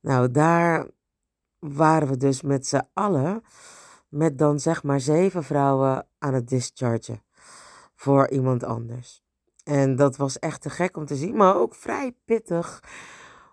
Nou, 0.00 0.30
daar 0.30 0.86
waren 1.58 2.08
we 2.08 2.16
dus 2.16 2.42
met 2.42 2.66
z'n 2.66 2.88
allen, 2.92 3.42
met 4.08 4.38
dan 4.38 4.60
zeg 4.60 4.82
maar 4.82 5.00
zeven 5.00 5.44
vrouwen 5.44 6.06
aan 6.18 6.34
het 6.34 6.48
dischargen 6.48 7.22
voor 7.94 8.28
iemand 8.28 8.64
anders. 8.64 9.22
En 9.64 9.96
dat 9.96 10.16
was 10.16 10.38
echt 10.38 10.62
te 10.62 10.70
gek 10.70 10.96
om 10.96 11.06
te 11.06 11.16
zien, 11.16 11.36
maar 11.36 11.56
ook 11.56 11.74
vrij 11.74 12.16
pittig 12.24 12.82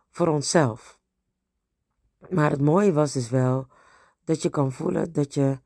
voor 0.10 0.28
onszelf. 0.28 1.00
Maar 2.30 2.52
het 2.52 2.62
mooie 2.62 2.94
was 2.94 3.14
dus 3.14 3.30
wel 3.30 3.68
dat 4.24 4.42
je 4.42 4.50
kan 4.50 4.72
voelen 4.72 5.14
dat 5.14 5.34
je 5.34 5.60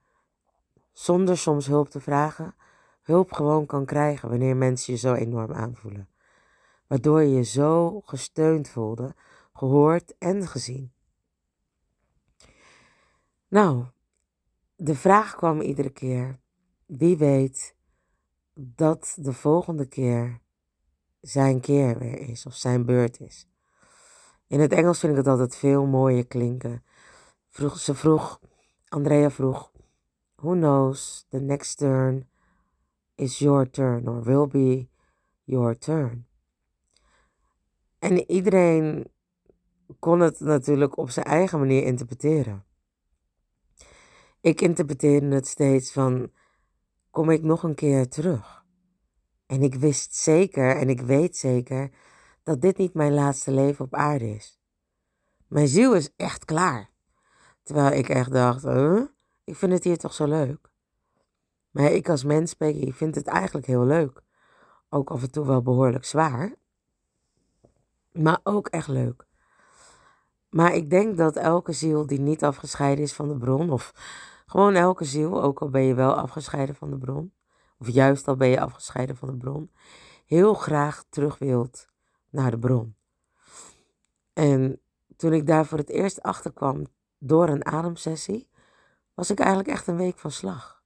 zonder 0.97 1.37
soms 1.37 1.67
hulp 1.67 1.89
te 1.89 1.99
vragen, 1.99 2.55
hulp 3.01 3.31
gewoon 3.31 3.65
kan 3.65 3.85
krijgen 3.85 4.29
wanneer 4.29 4.55
mensen 4.55 4.93
je 4.93 4.99
zo 4.99 5.13
enorm 5.13 5.53
aanvoelen. 5.53 6.09
Waardoor 6.87 7.21
je 7.21 7.35
je 7.35 7.43
zo 7.43 8.01
gesteund 8.01 8.69
voelde, 8.69 9.15
gehoord 9.53 10.17
en 10.17 10.47
gezien. 10.47 10.91
Nou, 13.47 13.85
de 14.75 14.95
vraag 14.95 15.35
kwam 15.35 15.61
iedere 15.61 15.89
keer: 15.89 16.39
wie 16.85 17.17
weet 17.17 17.75
dat 18.53 19.17
de 19.19 19.33
volgende 19.33 19.85
keer 19.85 20.39
zijn 21.21 21.59
keer 21.59 21.97
weer 21.97 22.19
is 22.19 22.45
of 22.45 22.53
zijn 22.53 22.85
beurt 22.85 23.19
is. 23.19 23.47
In 24.47 24.59
het 24.59 24.71
Engels 24.71 24.99
vind 24.99 25.11
ik 25.11 25.17
het 25.17 25.27
altijd 25.27 25.55
veel 25.55 25.85
mooier 25.85 26.27
klinken. 26.27 26.83
Vroeg, 27.49 27.79
ze 27.79 27.95
vroeg, 27.95 28.39
Andrea 28.87 29.29
vroeg, 29.29 29.71
who 30.41 30.55
knows, 30.55 31.25
the 31.29 31.39
next 31.39 31.75
turn 31.75 32.25
is 33.15 33.39
your 33.39 33.65
turn 33.65 34.07
or 34.07 34.21
will 34.21 34.47
be 34.47 34.87
your 35.45 35.77
turn. 35.77 36.25
En 37.99 38.31
iedereen 38.31 39.07
kon 39.99 40.19
het 40.19 40.39
natuurlijk 40.39 40.97
op 40.97 41.09
zijn 41.09 41.25
eigen 41.25 41.59
manier 41.59 41.83
interpreteren. 41.83 42.65
Ik 44.41 44.61
interpreteerde 44.61 45.35
het 45.35 45.47
steeds 45.47 45.91
van, 45.91 46.31
kom 47.11 47.29
ik 47.29 47.43
nog 47.43 47.63
een 47.63 47.75
keer 47.75 48.07
terug? 48.07 48.65
En 49.45 49.61
ik 49.61 49.75
wist 49.75 50.15
zeker 50.15 50.75
en 50.75 50.89
ik 50.89 51.01
weet 51.01 51.37
zeker 51.37 51.91
dat 52.43 52.61
dit 52.61 52.77
niet 52.77 52.93
mijn 52.93 53.13
laatste 53.13 53.51
leven 53.51 53.85
op 53.85 53.93
aarde 53.93 54.29
is. 54.29 54.59
Mijn 55.47 55.67
ziel 55.67 55.95
is 55.95 56.13
echt 56.15 56.45
klaar. 56.45 56.89
Terwijl 57.63 57.91
ik 57.93 58.09
echt 58.09 58.31
dacht? 58.31 58.63
Ik 59.47 59.55
vind 59.55 59.71
het 59.71 59.83
hier 59.83 59.97
toch 59.97 60.13
zo 60.13 60.25
leuk. 60.25 60.69
Maar 61.71 61.91
ik 61.91 62.09
als 62.09 62.23
mens, 62.23 62.53
Peggy, 62.53 62.91
vind 62.91 63.15
het 63.15 63.27
eigenlijk 63.27 63.65
heel 63.65 63.85
leuk. 63.85 64.21
Ook 64.89 65.09
af 65.11 65.21
en 65.21 65.31
toe 65.31 65.45
wel 65.45 65.61
behoorlijk 65.61 66.05
zwaar. 66.05 66.55
Maar 68.11 68.39
ook 68.43 68.67
echt 68.67 68.87
leuk. 68.87 69.25
Maar 70.49 70.73
ik 70.73 70.89
denk 70.89 71.17
dat 71.17 71.35
elke 71.35 71.71
ziel 71.71 72.05
die 72.05 72.19
niet 72.19 72.43
afgescheiden 72.43 73.03
is 73.03 73.13
van 73.13 73.27
de 73.27 73.37
bron, 73.37 73.69
of 73.69 73.93
gewoon 74.45 74.75
elke 74.75 75.05
ziel, 75.05 75.43
ook 75.43 75.59
al 75.59 75.69
ben 75.69 75.81
je 75.81 75.93
wel 75.93 76.13
afgescheiden 76.13 76.75
van 76.75 76.89
de 76.89 76.97
bron, 76.97 77.33
of 77.79 77.89
juist 77.89 78.27
al 78.27 78.35
ben 78.35 78.47
je 78.47 78.59
afgescheiden 78.59 79.17
van 79.17 79.27
de 79.27 79.37
bron, 79.37 79.71
heel 80.25 80.53
graag 80.53 81.05
terug 81.09 81.37
wilt 81.37 81.87
naar 82.29 82.51
de 82.51 82.59
bron. 82.59 82.95
En 84.33 84.81
toen 85.15 85.33
ik 85.33 85.47
daar 85.47 85.65
voor 85.65 85.77
het 85.77 85.89
eerst 85.89 86.21
achter 86.21 86.53
kwam 86.53 86.85
door 87.17 87.49
een 87.49 87.65
ademsessie, 87.65 88.49
was 89.17 89.31
ik 89.31 89.39
eigenlijk 89.39 89.69
echt 89.69 89.87
een 89.87 89.97
week 89.97 90.19
van 90.19 90.31
slag. 90.31 90.83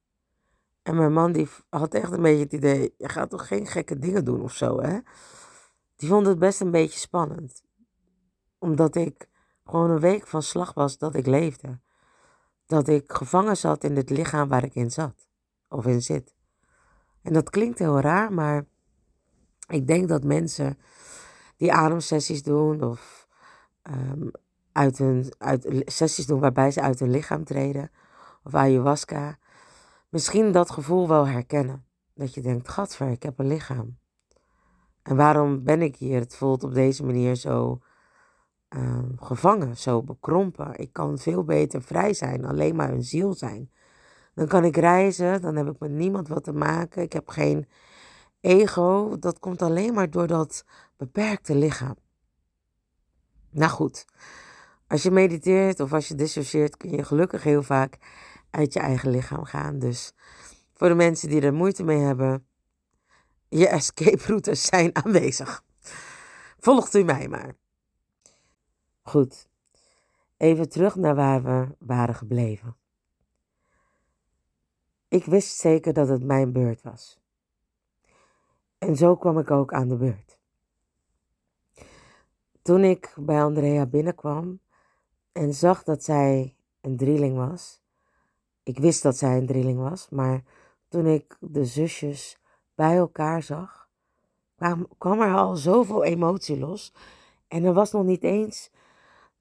En 0.82 0.96
mijn 0.96 1.14
man 1.14 1.32
die 1.32 1.50
had 1.70 1.94
echt 1.94 2.12
een 2.12 2.22
beetje 2.22 2.44
het 2.44 2.54
idee, 2.54 2.94
je 2.98 3.10
gaat 3.10 3.30
toch 3.30 3.48
geen 3.48 3.68
gekke 3.68 4.00
dingen 4.00 4.26
doen 4.26 4.42
of 4.42 4.54
zo, 4.54 4.82
hè? 4.82 5.00
Die 5.96 6.10
vond 6.10 6.28
het 6.28 6.40
best 6.40 6.62
een 6.62 6.72
beetje 6.72 7.00
spannend. 7.00 7.64
Omdat 8.60 8.96
ik 8.96 9.30
gewoon 9.66 9.90
een 9.90 10.00
week 10.00 10.28
van 10.28 10.42
slag 10.42 10.74
was 10.74 10.98
dat 10.98 11.16
ik 11.16 11.26
leefde. 11.26 11.80
Dat 12.66 12.88
ik 12.88 13.12
gevangen 13.12 13.58
zat 13.58 13.84
in 13.84 13.96
het 13.96 14.10
lichaam 14.10 14.50
waar 14.50 14.64
ik 14.64 14.76
in 14.76 14.92
zat. 14.92 15.28
Of 15.70 15.86
in 15.86 16.02
zit. 16.02 16.36
En 17.22 17.34
dat 17.34 17.50
klinkt 17.50 17.80
heel 17.80 18.00
raar, 18.00 18.34
maar 18.34 18.66
ik 19.68 19.88
denk 19.88 20.08
dat 20.08 20.24
mensen 20.24 20.78
die 21.58 21.74
ademsessies 21.74 22.44
doen 22.44 22.84
of 22.84 23.28
um, 23.84 24.32
uit 24.72 24.98
hun, 24.98 25.34
uit, 25.38 25.84
sessies 25.86 26.26
doen 26.26 26.40
waarbij 26.40 26.72
ze 26.72 26.82
uit 26.82 27.00
hun 27.00 27.12
lichaam 27.12 27.44
treden 27.44 27.92
of 28.44 28.56
ayahuasca, 28.56 29.38
misschien 30.10 30.52
dat 30.52 30.72
gevoel 30.72 31.08
wel 31.08 31.28
herkennen. 31.28 31.86
Dat 32.14 32.34
je 32.34 32.42
denkt, 32.42 32.70
gadver, 32.70 33.10
ik 33.10 33.24
heb 33.24 33.40
een 33.40 33.48
lichaam. 33.48 33.98
En 35.02 35.16
waarom 35.16 35.64
ben 35.64 35.82
ik 35.82 35.96
hier? 35.96 36.20
Het 36.20 36.36
voelt 36.36 36.64
op 36.64 36.74
deze 36.74 37.06
manier 37.06 37.36
zo 37.36 37.82
um, 38.70 39.16
gevangen, 39.20 39.78
zo 39.78 40.04
bekrompen. 40.04 40.80
Ik 40.80 40.94
kan 40.94 41.18
veel 41.18 41.44
beter 41.44 41.82
vrij 41.82 42.14
zijn, 42.14 42.46
alleen 42.46 42.76
maar 42.76 42.90
een 42.90 43.04
ziel 43.04 43.34
zijn. 43.34 43.72
Dan 44.34 44.48
kan 44.48 44.64
ik 44.64 44.76
reizen, 44.76 45.42
dan 45.42 45.56
heb 45.56 45.68
ik 45.68 45.80
met 45.80 45.92
niemand 45.92 46.28
wat 46.28 46.44
te 46.44 46.54
maken. 46.54 47.02
Ik 47.02 47.14
heb 47.14 47.30
geen 47.30 47.68
ego, 48.40 49.18
dat 49.20 49.40
komt 49.40 49.62
alleen 49.62 49.94
maar 49.94 50.10
door 50.10 50.28
dat 50.28 50.66
beperkte 50.98 51.56
lichaam. 51.56 51.96
Nou 53.50 53.72
goed, 53.72 54.06
als 54.88 55.04
je 55.04 55.12
mediteert 55.12 55.80
of 55.80 55.94
als 55.94 56.08
je 56.08 56.16
dissocieert, 56.16 56.78
kun 56.78 56.92
je 56.92 57.04
gelukkig 57.04 57.44
heel 57.44 57.64
vaak 57.64 57.98
uit 58.52 58.74
je 58.74 58.80
eigen 58.80 59.10
lichaam 59.10 59.44
gaan. 59.44 59.80
Dus 59.80 60.14
voor 60.74 60.88
de 60.88 60.96
mensen 60.96 61.30
die 61.30 61.42
er 61.42 61.54
moeite 61.54 61.84
mee 61.84 62.00
hebben, 62.00 62.46
je 63.50 63.68
escape 63.68 64.24
routes 64.26 64.66
zijn 64.66 64.96
aanwezig. 64.96 65.64
Volgt 66.60 66.96
u 66.96 67.04
mij 67.04 67.28
maar. 67.28 67.56
Goed, 69.02 69.50
even 70.38 70.70
terug 70.70 70.96
naar 70.96 71.16
waar 71.16 71.44
we 71.44 71.76
waren 71.80 72.16
gebleven. 72.16 72.76
Ik 75.08 75.26
wist 75.26 75.58
zeker 75.58 75.94
dat 75.94 76.08
het 76.08 76.24
mijn 76.24 76.52
beurt 76.52 76.82
was. 76.82 77.20
En 78.78 78.96
zo 78.96 79.16
kwam 79.16 79.40
ik 79.40 79.52
ook 79.52 79.74
aan 79.74 79.88
de 79.88 79.96
beurt. 79.96 80.40
Toen 82.62 82.84
ik 82.84 83.14
bij 83.18 83.44
Andrea 83.44 83.86
binnenkwam 83.86 84.60
en 85.32 85.54
zag 85.54 85.84
dat 85.84 86.04
zij 86.04 86.56
een 86.82 86.98
drieling 86.98 87.36
was. 87.36 87.81
Ik 88.64 88.80
wist 88.80 89.04
dat 89.04 89.18
zij 89.18 89.38
een 89.38 89.46
drieling 89.46 89.80
was, 89.80 90.10
maar 90.10 90.44
toen 90.90 91.06
ik 91.06 91.38
de 91.40 91.66
zusjes 91.66 92.38
bij 92.76 92.96
elkaar 92.96 93.44
zag, 93.44 93.90
kwam, 94.56 94.88
kwam 94.98 95.22
er 95.22 95.36
al 95.36 95.56
zoveel 95.56 96.04
emotie 96.04 96.60
los. 96.60 96.94
En 97.48 97.64
er 97.64 97.74
was 97.74 97.92
nog 97.92 98.04
niet 98.04 98.24
eens 98.24 98.72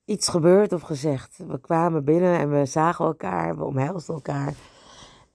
iets 0.05 0.29
gebeurd 0.29 0.73
of 0.73 0.83
gezegd. 0.83 1.39
We 1.47 1.61
kwamen 1.61 2.05
binnen 2.05 2.39
en 2.39 2.51
we 2.51 2.67
zagen 2.67 3.05
elkaar, 3.05 3.57
we 3.57 3.65
omhelsden 3.65 4.15
elkaar. 4.15 4.55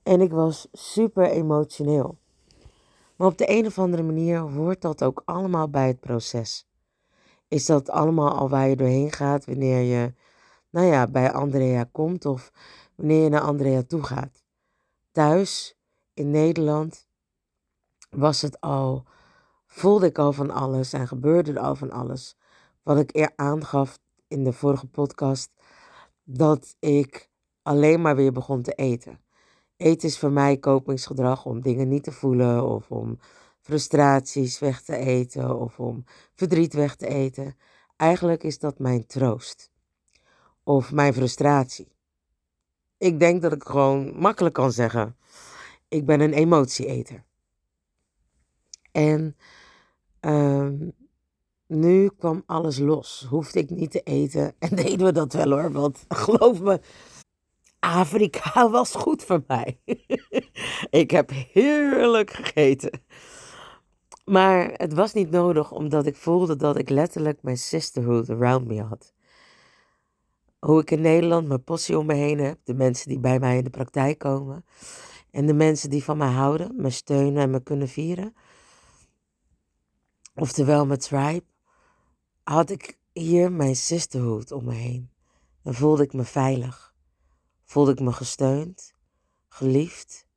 En 0.04 0.22
ik 0.22 0.32
was 0.32 0.68
super 0.72 1.30
emotioneel. 1.30 2.18
Maar 3.16 3.28
op 3.28 3.38
de 3.38 3.50
een 3.50 3.66
of 3.66 3.80
andere 3.80 4.04
manier 4.04 4.40
hoort 4.40 4.82
dat 4.82 5.04
ook 5.04 5.22
allemaal 5.26 5.70
bij 5.70 5.88
het 5.88 6.00
proces. 6.00 6.68
Is 7.48 7.66
dat 7.66 7.90
allemaal 7.90 8.38
al 8.38 8.50
waar 8.50 8.68
je 8.68 8.76
doorheen 8.76 9.12
gaat 9.12 9.46
wanneer 9.46 9.80
je, 9.82 10.14
nou 10.76 10.88
ja, 10.88 11.08
bij 11.08 11.32
Andrea 11.32 11.84
komt 11.92 12.26
of 12.26 12.52
wanneer 12.96 13.24
je 13.24 13.30
naar 13.30 13.42
Andrea 13.42 13.84
toe 13.84 14.04
gaat. 14.04 14.44
Thuis 15.12 15.78
in 16.14 16.32
Nederland 16.32 17.08
was 18.10 18.42
het 18.42 18.62
al, 18.62 19.04
voelde 19.68 20.06
ik 20.06 20.18
al 20.18 20.34
van 20.34 20.52
alles 20.52 20.94
en 20.94 21.08
gebeurde 21.08 21.52
er 21.52 21.60
al 21.60 21.76
van 21.76 21.92
alles. 21.92 22.38
Wat 22.84 22.98
ik 22.98 23.16
eer 23.16 23.32
aangaf 23.36 24.00
in 24.28 24.44
de 24.44 24.54
vorige 24.54 24.88
podcast, 24.88 25.52
dat 26.24 26.76
ik 26.80 27.30
alleen 27.62 28.02
maar 28.02 28.16
weer 28.16 28.32
begon 28.32 28.62
te 28.62 28.74
eten. 28.74 29.20
Eten 29.78 30.08
is 30.08 30.20
voor 30.20 30.32
mij 30.32 30.58
kopingsgedrag 30.58 31.46
om 31.46 31.62
dingen 31.62 31.88
niet 31.88 32.04
te 32.04 32.12
voelen 32.12 32.64
of 32.64 32.92
om 32.92 33.20
frustraties 33.62 34.60
weg 34.60 34.82
te 34.82 34.96
eten 34.96 35.60
of 35.60 35.80
om 35.80 36.04
verdriet 36.34 36.74
weg 36.74 36.96
te 36.96 37.08
eten. 37.08 37.56
Eigenlijk 37.96 38.44
is 38.44 38.60
dat 38.60 38.80
mijn 38.80 39.06
troost 39.06 39.74
of 40.66 40.92
mijn 40.92 41.14
frustratie. 41.14 41.88
Ik 42.98 43.20
denk 43.20 43.42
dat 43.42 43.52
ik 43.52 43.64
gewoon 43.64 44.18
makkelijk 44.18 44.54
kan 44.54 44.72
zeggen: 44.72 45.16
ik 45.88 46.06
ben 46.06 46.20
een 46.20 46.34
emotieeter. 46.34 47.24
En 48.92 49.36
um, 50.22 50.94
nu 51.68 52.10
kwam 52.18 52.44
alles 52.46 52.78
los. 52.78 53.26
Hoefde 53.30 53.60
ik 53.60 53.70
niet 53.70 53.92
te 53.92 54.02
eten. 54.02 54.56
En 54.60 54.76
deden 54.84 55.06
we 55.06 55.12
dat 55.12 55.34
wel 55.34 55.50
hoor. 55.50 55.72
Want 55.72 56.06
geloof 56.10 56.62
me, 56.62 56.80
Afrika 57.80 58.70
was 58.70 58.92
goed 58.92 59.24
voor 59.24 59.44
mij. 59.48 59.80
ik 60.90 61.12
heb 61.12 61.32
heerlijk 61.52 62.32
gegeten. 62.32 63.04
Maar 64.26 64.72
het 64.74 64.94
was 64.94 65.14
niet 65.14 65.32
nodig 65.32 65.72
omdat 65.72 66.06
ik 66.06 66.16
voelde 66.16 66.56
dat 66.56 66.78
ik 66.78 66.90
letterlijk 66.90 67.42
mijn 67.42 67.58
sisterhood 67.58 68.30
around 68.30 68.68
me 68.68 68.82
had. 68.82 69.15
Hoe 70.66 70.82
ik 70.82 70.92
in 70.92 71.02
Nederland 71.02 71.48
mijn 71.48 71.64
possie 71.64 71.98
om 71.98 72.06
me 72.06 72.14
heen 72.14 72.40
heb, 72.40 72.60
de 72.64 72.74
mensen 72.74 73.10
die 73.10 73.20
bij 73.20 73.40
mij 73.40 73.58
in 73.58 73.64
de 73.64 73.70
praktijk 73.70 74.18
komen 74.18 74.66
en 75.32 75.46
de 75.46 75.54
mensen 75.54 75.90
die 75.90 76.04
van 76.04 76.18
mij 76.18 76.32
houden, 76.32 76.82
me 76.82 76.90
steunen 76.90 77.42
en 77.42 77.50
me 77.50 77.64
kunnen 77.64 77.88
vieren. 77.88 78.36
Oftewel 80.36 80.86
mijn 80.86 81.00
tribe, 81.00 81.46
had 82.44 82.70
ik 82.70 82.98
hier 83.14 83.52
mijn 83.52 83.76
sisterhood 83.76 84.52
om 84.52 84.66
me 84.66 84.74
heen. 84.74 85.10
En 85.64 85.74
voelde 85.74 86.04
ik 86.04 86.14
me 86.14 86.24
veilig 86.24 86.96
voelde 87.66 87.92
ik 87.92 88.00
me 88.00 88.12
gesteund, 88.12 88.94
geliefd 89.48 90.28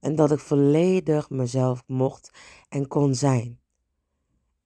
en 0.00 0.14
dat 0.14 0.30
ik 0.30 0.38
volledig 0.38 1.30
mezelf 1.30 1.82
mocht 1.86 2.30
en 2.68 2.88
kon 2.88 3.14
zijn. 3.14 3.60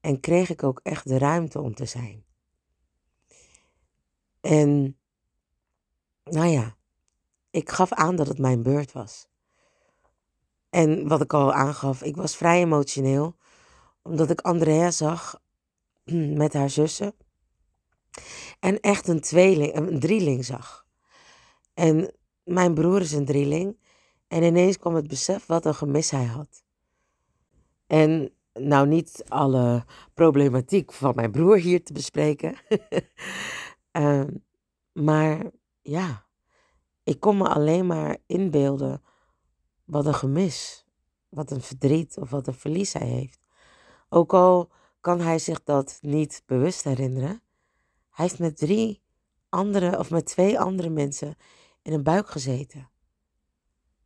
En 0.01 0.21
kreeg 0.21 0.51
ik 0.51 0.63
ook 0.63 0.81
echt 0.83 1.09
de 1.09 1.19
ruimte 1.19 1.61
om 1.61 1.75
te 1.75 1.85
zijn. 1.85 2.25
En 4.43 4.99
nou 6.25 6.47
ja, 6.47 6.77
ik 7.51 7.71
gaf 7.71 7.93
aan 7.93 8.17
dat 8.17 8.27
het 8.27 8.39
mijn 8.39 8.63
beurt 8.63 8.93
was. 8.93 9.29
En 10.71 11.09
wat 11.09 11.21
ik 11.21 11.33
al 11.33 11.53
aangaf, 11.53 12.03
ik 12.03 12.17
was 12.17 12.37
vrij 12.37 12.61
emotioneel, 12.61 13.37
omdat 14.03 14.31
ik 14.31 14.41
Andrea 14.41 14.91
zag 14.91 15.41
met 16.43 16.53
haar 16.53 16.71
zussen. 16.71 17.15
En 18.61 18.81
echt 18.81 19.09
een 19.09 19.21
tweeling, 19.21 19.77
een 19.77 20.01
drieling 20.01 20.45
zag. 20.45 20.87
En 21.75 22.15
mijn 22.45 22.75
broer 22.75 23.01
is 23.01 23.13
een 23.13 23.25
drieling. 23.25 23.79
En 24.29 24.43
ineens 24.43 24.79
kwam 24.79 24.95
het 24.95 25.09
besef 25.09 25.47
wat 25.47 25.65
een 25.65 25.75
gemis 25.75 26.11
hij 26.11 26.25
had. 26.25 26.63
En 27.87 28.33
nou 28.53 28.87
niet 28.87 29.25
alle 29.29 29.85
problematiek 30.15 30.93
van 30.93 31.15
mijn 31.15 31.31
broer 31.31 31.57
hier 31.57 31.85
te 31.85 31.93
bespreken. 31.93 32.57
Ehm, 33.93 34.35
maar 34.93 35.51
ja, 35.83 36.27
ik 37.03 37.21
kon 37.21 37.37
me 37.37 37.49
alleen 37.49 37.87
maar 37.87 38.17
inbeelden 38.27 39.03
wat 39.85 40.07
een 40.07 40.15
gemis, 40.15 40.85
wat 41.29 41.51
een 41.51 41.61
verdriet 41.61 42.17
of 42.19 42.31
wat 42.31 42.47
een 42.47 42.55
verlies 42.55 42.93
hij 42.93 43.07
heeft. 43.07 43.41
Ook 44.09 44.35
al 44.35 44.71
kan 45.01 45.21
hij 45.21 45.39
zich 45.39 45.63
dat 45.63 45.99
niet 46.01 46.43
bewust 46.47 46.85
herinneren, 46.85 47.43
hij 48.11 48.25
heeft 48.25 48.39
met 48.39 48.57
drie 48.57 49.03
andere 49.49 49.99
of 49.99 50.11
met 50.11 50.27
twee 50.27 50.61
andere 50.61 50.89
mensen 50.89 51.37
in 51.83 51.93
een 51.93 52.03
buik 52.03 52.29
gezeten. 52.29 52.91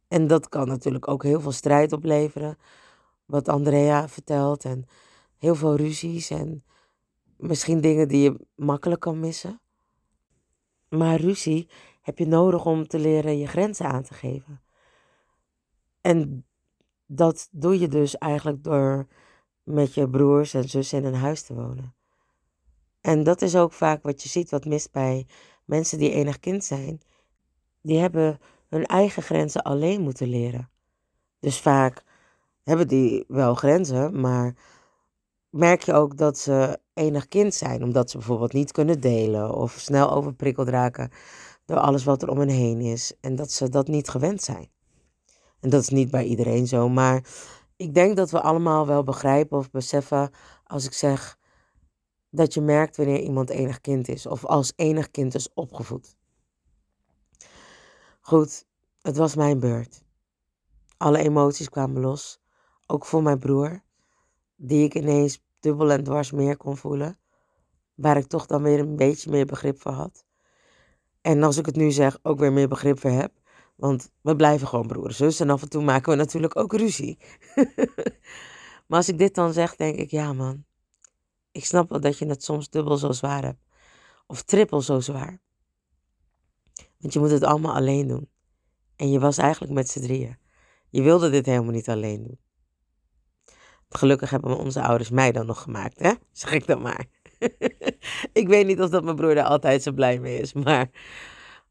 En 0.08 0.26
dat 0.26 0.48
kan 0.48 0.68
natuurlijk 0.68 1.08
ook 1.08 1.22
heel 1.22 1.40
veel 1.40 1.52
strijd 1.52 1.92
opleveren, 1.92 2.58
wat 3.24 3.48
Andrea 3.48 4.08
vertelt, 4.08 4.64
en 4.64 4.86
heel 5.38 5.54
veel 5.54 5.76
ruzies 5.76 6.30
en 6.30 6.64
misschien 7.36 7.80
dingen 7.80 8.08
die 8.08 8.22
je 8.22 8.46
makkelijk 8.54 9.00
kan 9.00 9.20
missen. 9.20 9.60
Maar 10.88 11.20
ruzie 11.20 11.68
heb 12.02 12.18
je 12.18 12.26
nodig 12.26 12.64
om 12.64 12.86
te 12.86 12.98
leren 12.98 13.38
je 13.38 13.46
grenzen 13.46 13.86
aan 13.86 14.02
te 14.02 14.14
geven. 14.14 14.62
En 16.00 16.44
dat 17.06 17.48
doe 17.50 17.78
je 17.78 17.88
dus 17.88 18.18
eigenlijk 18.18 18.64
door 18.64 19.06
met 19.62 19.94
je 19.94 20.10
broers 20.10 20.54
en 20.54 20.68
zussen 20.68 20.98
in 20.98 21.04
een 21.04 21.20
huis 21.20 21.42
te 21.42 21.54
wonen. 21.54 21.94
En 23.00 23.22
dat 23.22 23.42
is 23.42 23.56
ook 23.56 23.72
vaak 23.72 24.02
wat 24.02 24.22
je 24.22 24.28
ziet, 24.28 24.50
wat 24.50 24.64
mist 24.64 24.92
bij 24.92 25.26
mensen 25.64 25.98
die 25.98 26.10
enig 26.10 26.40
kind 26.40 26.64
zijn 26.64 27.00
die 27.86 27.98
hebben 27.98 28.38
hun 28.68 28.86
eigen 28.86 29.22
grenzen 29.22 29.62
alleen 29.62 30.00
moeten 30.00 30.28
leren. 30.28 30.70
Dus 31.40 31.60
vaak 31.60 32.04
hebben 32.62 32.88
die 32.88 33.24
wel 33.28 33.54
grenzen, 33.54 34.20
maar 34.20 34.54
merk 35.50 35.82
je 35.82 35.92
ook 35.92 36.16
dat 36.16 36.38
ze 36.38 36.78
enig 36.94 37.28
kind 37.28 37.54
zijn, 37.54 37.82
omdat 37.82 38.10
ze 38.10 38.16
bijvoorbeeld 38.16 38.52
niet 38.52 38.72
kunnen 38.72 39.00
delen 39.00 39.54
of 39.54 39.72
snel 39.72 40.10
overprikkeld 40.12 40.68
raken 40.68 41.10
door 41.64 41.78
alles 41.78 42.04
wat 42.04 42.22
er 42.22 42.28
om 42.28 42.38
hen 42.38 42.48
heen 42.48 42.80
is 42.80 43.12
en 43.20 43.36
dat 43.36 43.52
ze 43.52 43.68
dat 43.68 43.88
niet 43.88 44.08
gewend 44.08 44.42
zijn. 44.42 44.70
En 45.60 45.70
dat 45.70 45.82
is 45.82 45.88
niet 45.88 46.10
bij 46.10 46.24
iedereen 46.24 46.66
zo, 46.66 46.88
maar 46.88 47.24
ik 47.76 47.94
denk 47.94 48.16
dat 48.16 48.30
we 48.30 48.40
allemaal 48.40 48.86
wel 48.86 49.04
begrijpen 49.04 49.58
of 49.58 49.70
beseffen 49.70 50.30
als 50.64 50.84
ik 50.84 50.92
zeg 50.92 51.38
dat 52.30 52.54
je 52.54 52.60
merkt 52.60 52.96
wanneer 52.96 53.20
iemand 53.20 53.50
enig 53.50 53.80
kind 53.80 54.08
is 54.08 54.26
of 54.26 54.44
als 54.44 54.72
enig 54.76 55.10
kind 55.10 55.34
is 55.34 55.52
opgevoed. 55.54 56.16
Goed, 58.20 58.64
het 59.00 59.16
was 59.16 59.34
mijn 59.34 59.60
beurt. 59.60 60.02
Alle 60.96 61.18
emoties 61.18 61.68
kwamen 61.68 62.00
los, 62.00 62.40
ook 62.86 63.06
voor 63.06 63.22
mijn 63.22 63.38
broer, 63.38 63.82
die 64.56 64.84
ik 64.84 64.94
ineens 64.94 65.44
dubbel 65.60 65.90
en 65.90 66.04
dwars 66.04 66.30
meer 66.30 66.56
kon 66.56 66.76
voelen, 66.76 67.18
waar 67.94 68.16
ik 68.16 68.26
toch 68.26 68.46
dan 68.46 68.62
weer 68.62 68.78
een 68.78 68.96
beetje 68.96 69.30
meer 69.30 69.46
begrip 69.46 69.80
voor 69.80 69.92
had. 69.92 70.24
En 71.20 71.42
als 71.42 71.56
ik 71.56 71.66
het 71.66 71.76
nu 71.76 71.90
zeg, 71.90 72.18
ook 72.22 72.38
weer 72.38 72.52
meer 72.52 72.68
begrip 72.68 73.00
voor 73.00 73.10
heb, 73.10 73.32
want 73.76 74.10
we 74.20 74.36
blijven 74.36 74.68
gewoon 74.68 74.86
broer 74.86 75.06
en 75.06 75.14
zus 75.14 75.40
en 75.40 75.50
af 75.50 75.62
en 75.62 75.68
toe 75.68 75.82
maken 75.82 76.12
we 76.12 76.18
natuurlijk 76.18 76.56
ook 76.56 76.72
ruzie. 76.72 77.18
maar 78.86 78.98
als 78.98 79.08
ik 79.08 79.18
dit 79.18 79.34
dan 79.34 79.52
zeg, 79.52 79.76
denk 79.76 79.96
ik, 79.96 80.10
ja 80.10 80.32
man, 80.32 80.64
ik 81.52 81.64
snap 81.64 81.88
wel 81.88 82.00
dat 82.00 82.18
je 82.18 82.26
het 82.26 82.44
soms 82.44 82.70
dubbel 82.70 82.96
zo 82.96 83.12
zwaar 83.12 83.42
hebt, 83.42 83.64
of 84.26 84.42
trippel 84.42 84.80
zo 84.80 85.00
zwaar. 85.00 85.40
Want 86.98 87.12
je 87.12 87.18
moet 87.18 87.30
het 87.30 87.42
allemaal 87.42 87.74
alleen 87.74 88.06
doen. 88.06 88.28
En 88.96 89.10
je 89.10 89.18
was 89.18 89.38
eigenlijk 89.38 89.72
met 89.72 89.88
z'n 89.88 90.00
drieën. 90.00 90.38
Je 90.88 91.02
wilde 91.02 91.30
dit 91.30 91.46
helemaal 91.46 91.72
niet 91.72 91.88
alleen 91.88 92.22
doen. 92.22 92.38
Gelukkig 93.96 94.30
hebben 94.30 94.58
onze 94.58 94.82
ouders 94.82 95.10
mij 95.10 95.32
dan 95.32 95.46
nog 95.46 95.62
gemaakt, 95.62 95.98
hè? 95.98 96.12
Zeg 96.32 96.52
ik 96.52 96.66
dan 96.66 96.82
maar. 96.82 97.06
ik 98.40 98.48
weet 98.48 98.66
niet 98.66 98.80
of 98.80 98.90
dat 98.90 99.04
mijn 99.04 99.16
broer 99.16 99.34
daar 99.34 99.44
altijd 99.44 99.82
zo 99.82 99.92
blij 99.92 100.18
mee 100.18 100.40
is, 100.40 100.52
maar 100.52 100.90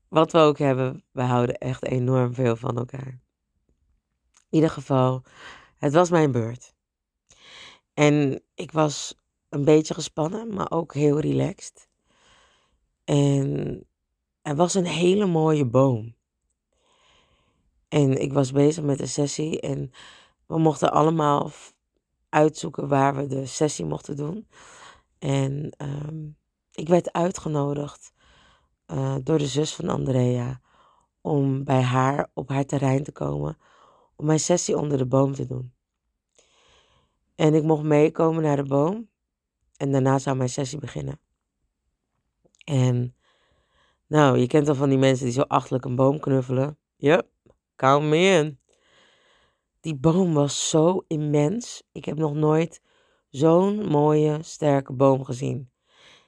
wat 0.08 0.32
we 0.32 0.38
ook 0.38 0.58
hebben, 0.58 1.04
we 1.12 1.22
houden 1.22 1.58
echt 1.58 1.86
enorm 1.86 2.34
veel 2.34 2.56
van 2.56 2.78
elkaar. 2.78 3.20
In 4.50 4.62
ieder 4.62 4.70
geval, 4.70 5.24
het 5.78 5.94
was 5.94 6.10
mijn 6.10 6.32
beurt. 6.32 6.74
En 7.94 8.42
ik 8.56 8.72
was 8.72 9.20
een 9.50 9.66
beetje 9.66 9.94
gespannen, 9.94 10.54
maar 10.54 10.72
ook 10.72 10.94
heel 10.94 11.20
relaxed. 11.20 11.90
En 13.04 13.84
er 14.42 14.56
was 14.56 14.74
een 14.74 14.86
hele 14.86 15.26
mooie 15.26 15.66
boom. 15.66 16.16
En 17.88 18.22
ik 18.22 18.34
was 18.34 18.52
bezig 18.52 18.84
met 18.84 18.98
de 18.98 19.06
sessie 19.06 19.60
en 19.60 19.92
we 20.48 20.58
mochten 20.58 20.92
allemaal 20.92 21.52
uitzoeken 22.36 22.88
waar 22.88 23.16
we 23.16 23.28
de 23.28 23.46
sessie 23.46 23.86
mochten 23.86 24.16
doen. 24.16 24.48
En 25.20 25.70
ehm, 25.78 26.28
ik 26.72 26.88
werd 26.88 27.12
uitgenodigd 27.12 28.14
uh, 28.88 29.16
door 29.24 29.38
de 29.38 29.48
zus 29.48 29.74
van 29.74 29.90
Andrea 29.90 30.62
om 31.22 31.64
bij 31.64 31.82
haar 31.82 32.30
op 32.34 32.50
haar 32.50 32.66
terrein 32.66 33.04
te 33.04 33.12
komen 33.12 33.58
om 34.16 34.26
mijn 34.26 34.40
sessie 34.40 34.78
onder 34.78 34.98
de 34.98 35.06
boom 35.06 35.34
te 35.34 35.46
doen. 35.46 35.74
En 37.36 37.54
ik 37.54 37.64
mocht 37.64 37.84
meekomen 37.84 38.44
naar 38.44 38.56
de 38.56 38.64
boom 38.64 39.10
en 39.78 39.92
daarna 39.92 40.20
zou 40.20 40.38
mijn 40.38 40.50
sessie 40.50 40.80
beginnen. 40.80 41.20
En 42.66 43.16
nou, 44.08 44.38
je 44.38 44.48
kent 44.48 44.66
wel 44.66 44.76
van 44.76 44.90
die 44.90 44.98
mensen 44.98 45.26
die 45.26 45.34
zo 45.34 45.42
achtelijk 45.42 45.86
een 45.86 45.96
boom 45.96 46.20
knuffelen. 46.20 46.78
Yep, 46.96 47.28
count 47.76 48.06
me 48.06 48.18
in. 48.18 48.60
Die 49.86 49.96
boom 49.96 50.34
was 50.34 50.70
zo 50.70 51.04
immens. 51.08 51.84
Ik 51.92 52.06
heb 52.06 52.18
nog 52.18 52.34
nooit 52.34 52.82
zo'n 53.30 53.88
mooie, 53.88 54.44
sterke 54.44 54.94
boom 54.94 55.24
gezien. 55.24 55.70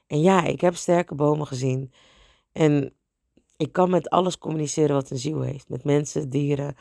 En 0.07 0.21
ja, 0.21 0.43
ik 0.43 0.61
heb 0.61 0.75
sterke 0.75 1.15
bomen 1.15 1.47
gezien. 1.47 1.93
En 2.51 2.93
ik 3.55 3.71
kan 3.71 3.89
met 3.89 4.09
alles 4.09 4.37
communiceren 4.37 4.95
wat 4.95 5.09
een 5.09 5.17
ziel 5.17 5.41
heeft. 5.41 5.69
Met 5.69 5.83
mensen, 5.83 6.29
dieren, 6.29 6.75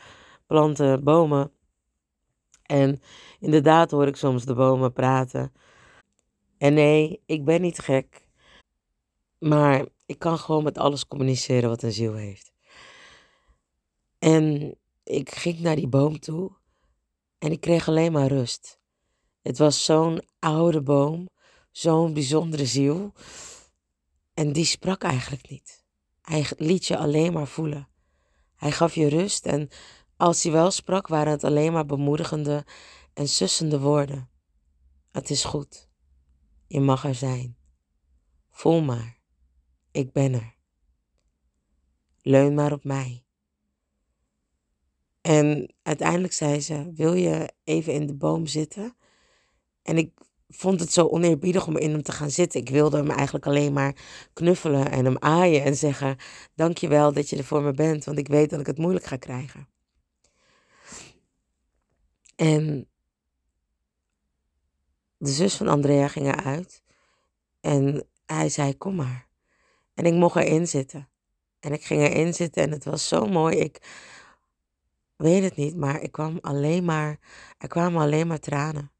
planten, 0.45 1.03
bomen. 1.03 1.51
En 2.63 3.01
inderdaad 3.39 3.91
hoor 3.91 4.07
ik 4.07 4.15
soms 4.15 4.45
de 4.45 4.53
bomen 4.53 4.93
praten. 4.93 5.53
En 6.57 6.73
nee, 6.73 7.21
ik 7.25 7.45
ben 7.45 7.61
niet 7.61 7.79
gek. 7.79 8.27
Maar 9.39 9.85
ik 10.05 10.19
kan 10.19 10.37
gewoon 10.37 10.63
met 10.63 10.77
alles 10.77 11.07
communiceren 11.07 11.69
wat 11.69 11.83
een 11.83 11.91
ziel 11.91 12.13
heeft. 12.13 12.51
En 14.19 14.75
ik 15.03 15.29
ging 15.31 15.59
naar 15.59 15.75
die 15.75 15.87
boom 15.87 16.19
toe 16.19 16.56
en 17.39 17.51
ik 17.51 17.61
kreeg 17.61 17.87
alleen 17.87 18.11
maar 18.11 18.27
rust. 18.27 18.79
Het 19.41 19.57
was 19.57 19.85
zo'n 19.85 20.21
oude 20.39 20.81
boom, 20.81 21.29
zo'n 21.71 22.13
bijzondere 22.13 22.65
ziel. 22.65 23.13
En 24.33 24.53
die 24.53 24.65
sprak 24.65 25.03
eigenlijk 25.03 25.49
niet. 25.49 25.85
Hij 26.21 26.45
liet 26.57 26.85
je 26.85 26.97
alleen 26.97 27.33
maar 27.33 27.47
voelen. 27.47 27.87
Hij 28.55 28.71
gaf 28.71 28.95
je 28.95 29.07
rust 29.07 29.45
en 29.45 29.69
als 30.17 30.43
hij 30.43 30.51
wel 30.51 30.71
sprak, 30.71 31.07
waren 31.07 31.31
het 31.31 31.43
alleen 31.43 31.73
maar 31.73 31.85
bemoedigende 31.85 32.65
en 33.13 33.27
sussende 33.27 33.79
woorden. 33.79 34.29
Het 35.11 35.29
is 35.29 35.43
goed. 35.43 35.89
Je 36.67 36.79
mag 36.79 37.03
er 37.05 37.15
zijn. 37.15 37.57
Voel 38.49 38.81
maar. 38.81 39.19
Ik 39.91 40.11
ben 40.11 40.33
er. 40.33 40.55
Leun 42.21 42.53
maar 42.53 42.71
op 42.71 42.83
mij. 42.83 43.26
En 45.27 45.73
uiteindelijk 45.83 46.33
zei 46.33 46.61
ze: 46.61 46.91
Wil 46.95 47.13
je 47.13 47.49
even 47.63 47.93
in 47.93 48.07
de 48.07 48.13
boom 48.13 48.45
zitten? 48.45 48.95
En 49.81 49.97
ik 49.97 50.11
vond 50.47 50.79
het 50.79 50.93
zo 50.93 51.07
oneerbiedig 51.07 51.67
om 51.67 51.77
in 51.77 51.91
hem 51.91 52.03
te 52.03 52.11
gaan 52.11 52.31
zitten. 52.31 52.59
Ik 52.59 52.69
wilde 52.69 52.97
hem 52.97 53.09
eigenlijk 53.09 53.45
alleen 53.45 53.73
maar 53.73 53.95
knuffelen 54.33 54.91
en 54.91 55.05
hem 55.05 55.17
aaien 55.19 55.63
en 55.63 55.75
zeggen: 55.75 56.17
Dankjewel 56.55 57.13
dat 57.13 57.29
je 57.29 57.37
er 57.37 57.43
voor 57.43 57.61
me 57.61 57.71
bent, 57.71 58.05
want 58.05 58.17
ik 58.17 58.27
weet 58.27 58.49
dat 58.49 58.59
ik 58.59 58.65
het 58.65 58.77
moeilijk 58.77 59.05
ga 59.05 59.15
krijgen. 59.15 59.67
En 62.35 62.87
de 65.17 65.31
zus 65.31 65.55
van 65.55 65.67
Andrea 65.67 66.07
ging 66.07 66.25
eruit 66.27 66.83
en 67.61 68.07
hij 68.25 68.49
zei: 68.49 68.77
Kom 68.77 68.95
maar. 68.95 69.27
En 69.93 70.05
ik 70.05 70.13
mocht 70.13 70.35
erin 70.35 70.67
zitten. 70.67 71.09
En 71.59 71.73
ik 71.73 71.83
ging 71.83 72.01
erin 72.01 72.33
zitten 72.33 72.63
en 72.63 72.71
het 72.71 72.85
was 72.85 73.07
zo 73.07 73.25
mooi. 73.25 73.57
Ik 73.57 73.81
weet 75.17 75.43
het 75.43 75.55
niet, 75.55 75.75
maar 75.75 76.01
ik 76.01 76.11
kwam 76.11 76.37
alleen 76.41 76.85
maar, 76.85 77.19
er 77.57 77.67
kwamen 77.67 78.01
alleen 78.01 78.27
maar 78.27 78.39
tranen. 78.39 78.91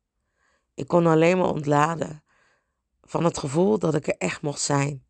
Ik 0.73 0.88
kon 0.88 1.06
alleen 1.06 1.38
maar 1.38 1.49
ontladen 1.49 2.23
van 3.01 3.23
het 3.23 3.38
gevoel 3.38 3.80
dat 3.80 3.95
ik 3.95 4.08
er 4.08 4.17
echt 4.17 4.41
mocht 4.41 4.62
zijn. 4.62 5.06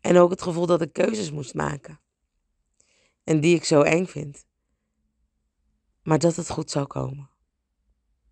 En 0.00 0.16
ook 0.16 0.30
het 0.30 0.42
gevoel 0.42 0.66
dat 0.66 0.80
ik 0.80 0.92
keuzes 0.92 1.30
moest 1.30 1.54
maken. 1.54 2.00
En 3.24 3.40
die 3.40 3.56
ik 3.56 3.64
zo 3.64 3.82
eng 3.82 4.06
vind. 4.06 4.46
Maar 6.02 6.18
dat 6.18 6.36
het 6.36 6.50
goed 6.50 6.70
zou 6.70 6.86
komen. 6.86 7.30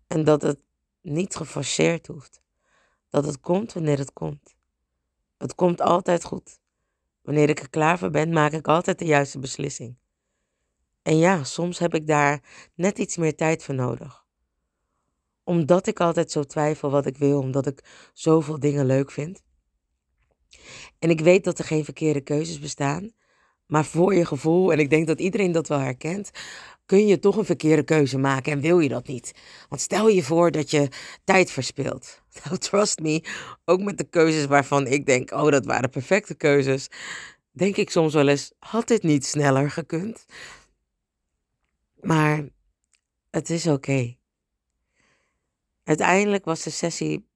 En 0.07 0.23
dat 0.23 0.41
het 0.41 0.59
niet 1.01 1.35
geforceerd 1.35 2.07
hoeft. 2.07 2.41
Dat 3.09 3.25
het 3.25 3.39
komt 3.39 3.73
wanneer 3.73 3.97
het 3.97 4.13
komt. 4.13 4.55
Het 5.37 5.55
komt 5.55 5.81
altijd 5.81 6.23
goed. 6.23 6.59
Wanneer 7.21 7.49
ik 7.49 7.59
er 7.59 7.69
klaar 7.69 7.99
voor 7.99 8.09
ben, 8.09 8.33
maak 8.33 8.51
ik 8.51 8.67
altijd 8.67 8.99
de 8.99 9.05
juiste 9.05 9.39
beslissing. 9.39 9.97
En 11.03 11.17
ja, 11.17 11.43
soms 11.43 11.79
heb 11.79 11.95
ik 11.95 12.07
daar 12.07 12.41
net 12.75 12.97
iets 12.97 13.17
meer 13.17 13.35
tijd 13.35 13.63
voor 13.63 13.75
nodig 13.75 14.23
omdat 15.43 15.87
ik 15.87 15.99
altijd 15.99 16.31
zo 16.31 16.43
twijfel 16.43 16.89
wat 16.89 17.05
ik 17.05 17.17
wil, 17.17 17.39
omdat 17.39 17.67
ik 17.67 17.83
zoveel 18.13 18.59
dingen 18.59 18.85
leuk 18.85 19.11
vind. 19.11 19.43
En 20.99 21.09
ik 21.09 21.19
weet 21.19 21.43
dat 21.43 21.59
er 21.59 21.65
geen 21.65 21.83
verkeerde 21.83 22.21
keuzes 22.21 22.59
bestaan. 22.59 23.11
Maar 23.67 23.85
voor 23.85 24.15
je 24.15 24.25
gevoel, 24.25 24.71
en 24.71 24.79
ik 24.79 24.89
denk 24.89 25.07
dat 25.07 25.19
iedereen 25.19 25.51
dat 25.51 25.67
wel 25.67 25.79
herkent, 25.79 26.31
kun 26.85 27.07
je 27.07 27.19
toch 27.19 27.37
een 27.37 27.45
verkeerde 27.45 27.83
keuze 27.83 28.17
maken 28.17 28.51
en 28.51 28.59
wil 28.59 28.79
je 28.79 28.89
dat 28.89 29.07
niet. 29.07 29.31
Want 29.69 29.81
stel 29.81 30.09
je 30.09 30.23
voor 30.23 30.51
dat 30.51 30.71
je 30.71 30.87
tijd 31.23 31.51
verspilt. 31.51 32.21
Nou, 32.43 32.57
trust 32.57 32.99
me, 32.99 33.23
ook 33.65 33.81
met 33.81 33.97
de 33.97 34.03
keuzes 34.03 34.45
waarvan 34.45 34.87
ik 34.87 35.05
denk, 35.05 35.31
oh, 35.31 35.51
dat 35.51 35.65
waren 35.65 35.89
perfecte 35.89 36.35
keuzes, 36.35 36.87
denk 37.51 37.77
ik 37.77 37.89
soms 37.89 38.13
wel 38.13 38.27
eens, 38.27 38.51
had 38.59 38.87
dit 38.87 39.03
niet 39.03 39.25
sneller 39.25 39.71
gekund? 39.71 40.25
Maar 42.03 42.49
het 43.29 43.49
is 43.49 43.67
oké. 43.67 44.15
Uiteindelijk 45.83 46.45
was 46.45 46.63
de 46.63 46.69
sessie 46.69 47.27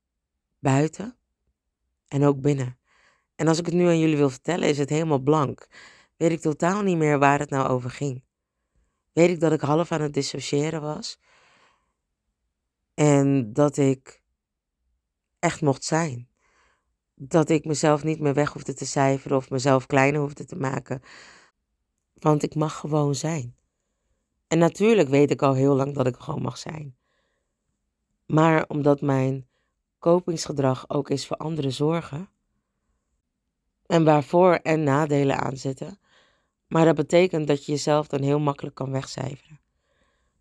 buiten 0.60 1.18
en 2.08 2.24
ook 2.24 2.42
binnen. 2.42 2.80
En 3.36 3.48
als 3.48 3.60
ik 3.60 3.66
het 3.66 3.76
nu 3.76 3.86
aan 3.86 4.00
jullie 4.00 4.18
wil 4.18 4.30
vertellen, 4.30 4.70
is 4.70 4.78
het 4.78 4.90
helemaal 4.90 5.20
blank. 5.20 5.68
Weet 6.18 6.32
ik 6.32 6.40
totaal 6.40 6.82
niet 6.82 6.98
meer 6.98 7.20
waar 7.20 7.40
het 7.40 7.50
nou 7.50 7.68
over 7.68 7.90
ging. 7.90 8.24
Weet 9.14 9.30
ik 9.30 9.40
dat 9.40 9.52
ik 9.52 9.62
half 9.62 9.92
aan 9.92 10.02
het 10.02 10.14
dissociëren 10.14 10.82
was. 10.82 11.20
En 12.94 13.54
dat 13.54 13.78
ik 13.78 14.22
echt 15.40 15.62
mocht 15.62 15.84
zijn. 15.84 16.30
Dat 17.16 17.50
ik 17.50 17.66
mezelf 17.66 18.04
niet 18.04 18.20
meer 18.20 18.34
weg 18.34 18.54
hoefde 18.54 18.74
te 18.74 18.86
cijferen 18.86 19.38
of 19.38 19.50
mezelf 19.50 19.86
kleiner 19.86 20.22
hoefde 20.22 20.46
te 20.46 20.56
maken. 20.56 21.02
Want 22.14 22.44
ik 22.44 22.56
mag 22.56 22.76
gewoon 22.76 23.16
zijn. 23.16 23.56
En 24.48 24.58
natuurlijk 24.58 25.10
weet 25.10 25.32
ik 25.32 25.42
al 25.42 25.54
heel 25.54 25.76
lang 25.76 25.96
dat 25.96 26.08
ik 26.08 26.16
gewoon 26.16 26.42
mag 26.42 26.58
zijn. 26.58 26.96
Maar 28.26 28.66
omdat 28.68 29.02
mijn 29.02 29.48
kopingsgedrag 30.00 30.90
ook 30.90 31.10
is 31.10 31.28
voor 31.28 31.38
andere 31.38 31.70
zorgen. 31.70 32.30
En 33.86 34.04
waarvoor 34.04 34.54
en 34.54 34.84
nadelen 34.84 35.40
aan 35.40 35.58
zitten. 35.58 36.00
Maar 36.68 36.86
dat 36.86 36.96
betekent 36.96 37.48
dat 37.48 37.66
je 37.66 37.72
jezelf 37.72 38.08
dan 38.08 38.22
heel 38.22 38.40
makkelijk 38.40 38.76
kan 38.76 38.92
wegcijferen. 38.92 39.60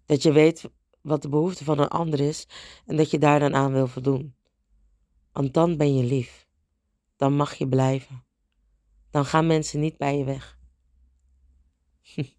Dat 0.04 0.22
je 0.22 0.32
weet 0.32 0.70
wat 1.00 1.22
de 1.22 1.28
behoefte 1.28 1.64
van 1.64 1.78
een 1.78 1.88
ander 1.88 2.20
is 2.20 2.46
en 2.86 2.96
dat 2.96 3.10
je 3.10 3.18
daar 3.18 3.40
dan 3.40 3.54
aan 3.54 3.72
wil 3.72 3.86
voldoen. 3.86 4.34
Want 5.32 5.54
dan 5.54 5.76
ben 5.76 5.96
je 5.96 6.04
lief. 6.04 6.46
Dan 7.16 7.36
mag 7.36 7.54
je 7.54 7.68
blijven. 7.68 8.24
Dan 9.10 9.24
gaan 9.24 9.46
mensen 9.46 9.80
niet 9.80 9.96
bij 9.96 10.18
je 10.18 10.24
weg. 10.24 10.58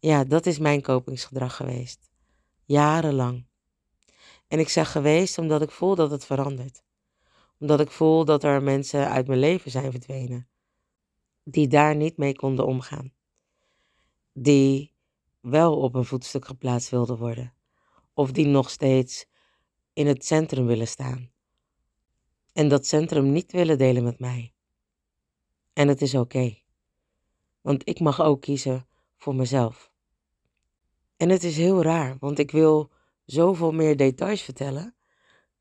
ja, 0.00 0.24
dat 0.24 0.46
is 0.46 0.58
mijn 0.58 0.82
kopingsgedrag 0.82 1.56
geweest. 1.56 2.10
Jarenlang. 2.64 3.46
En 4.48 4.58
ik 4.58 4.68
zeg 4.68 4.92
geweest 4.92 5.38
omdat 5.38 5.62
ik 5.62 5.70
voel 5.70 5.94
dat 5.94 6.10
het 6.10 6.24
verandert. 6.24 6.82
Omdat 7.58 7.80
ik 7.80 7.90
voel 7.90 8.24
dat 8.24 8.44
er 8.44 8.62
mensen 8.62 9.10
uit 9.10 9.26
mijn 9.26 9.38
leven 9.38 9.70
zijn 9.70 9.90
verdwenen. 9.90 10.48
Die 11.44 11.68
daar 11.68 11.96
niet 11.96 12.16
mee 12.16 12.36
konden 12.36 12.66
omgaan. 12.66 13.12
Die 14.32 14.94
wel 15.40 15.80
op 15.80 15.94
een 15.94 16.04
voetstuk 16.04 16.44
geplaatst 16.44 16.90
wilden 16.90 17.16
worden. 17.16 17.54
Of 18.14 18.32
die 18.32 18.46
nog 18.46 18.70
steeds 18.70 19.26
in 19.92 20.06
het 20.06 20.24
centrum 20.24 20.66
willen 20.66 20.88
staan. 20.88 21.30
En 22.52 22.68
dat 22.68 22.86
centrum 22.86 23.32
niet 23.32 23.52
willen 23.52 23.78
delen 23.78 24.04
met 24.04 24.18
mij. 24.18 24.52
En 25.72 25.88
het 25.88 26.02
is 26.02 26.14
oké. 26.14 26.58
Want 27.60 27.88
ik 27.88 28.00
mag 28.00 28.20
ook 28.20 28.40
kiezen 28.40 28.86
voor 29.16 29.34
mezelf. 29.34 29.87
En 31.18 31.28
het 31.28 31.44
is 31.44 31.56
heel 31.56 31.82
raar, 31.82 32.16
want 32.20 32.38
ik 32.38 32.50
wil 32.50 32.90
zoveel 33.24 33.72
meer 33.72 33.96
details 33.96 34.42
vertellen. 34.42 34.94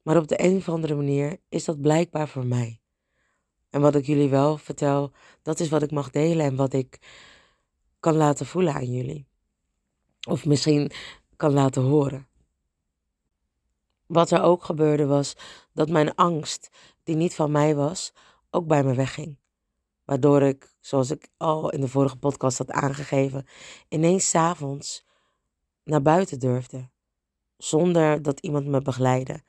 Maar 0.01 0.17
op 0.17 0.27
de 0.27 0.43
een 0.43 0.55
of 0.55 0.69
andere 0.69 0.95
manier 0.95 1.37
is 1.49 1.65
dat 1.65 1.81
blijkbaar 1.81 2.27
voor 2.27 2.45
mij. 2.45 2.81
En 3.69 3.81
wat 3.81 3.95
ik 3.95 4.05
jullie 4.05 4.29
wel 4.29 4.57
vertel, 4.57 5.11
dat 5.41 5.59
is 5.59 5.69
wat 5.69 5.81
ik 5.81 5.91
mag 5.91 6.09
delen 6.09 6.45
en 6.45 6.55
wat 6.55 6.73
ik 6.73 6.99
kan 7.99 8.15
laten 8.15 8.45
voelen 8.45 8.73
aan 8.73 8.91
jullie. 8.91 9.27
Of 10.27 10.45
misschien 10.45 10.91
kan 11.35 11.53
laten 11.53 11.81
horen. 11.81 12.27
Wat 14.05 14.31
er 14.31 14.41
ook 14.41 14.63
gebeurde 14.63 15.05
was 15.05 15.35
dat 15.73 15.89
mijn 15.89 16.15
angst, 16.15 16.69
die 17.03 17.15
niet 17.15 17.35
van 17.35 17.51
mij 17.51 17.75
was, 17.75 18.13
ook 18.49 18.67
bij 18.67 18.83
me 18.83 18.95
wegging. 18.95 19.37
Waardoor 20.05 20.41
ik, 20.41 20.75
zoals 20.79 21.11
ik 21.11 21.29
al 21.37 21.71
in 21.71 21.81
de 21.81 21.87
vorige 21.87 22.17
podcast 22.17 22.57
had 22.57 22.71
aangegeven, 22.71 23.45
ineens 23.89 24.29
s'avonds 24.29 25.06
naar 25.87 26.01
buiten 26.01 26.39
durfde. 26.39 26.89
Zonder 27.57 28.21
dat 28.21 28.39
iemand 28.39 28.67
me 28.67 28.81
begeleidde. 28.81 29.41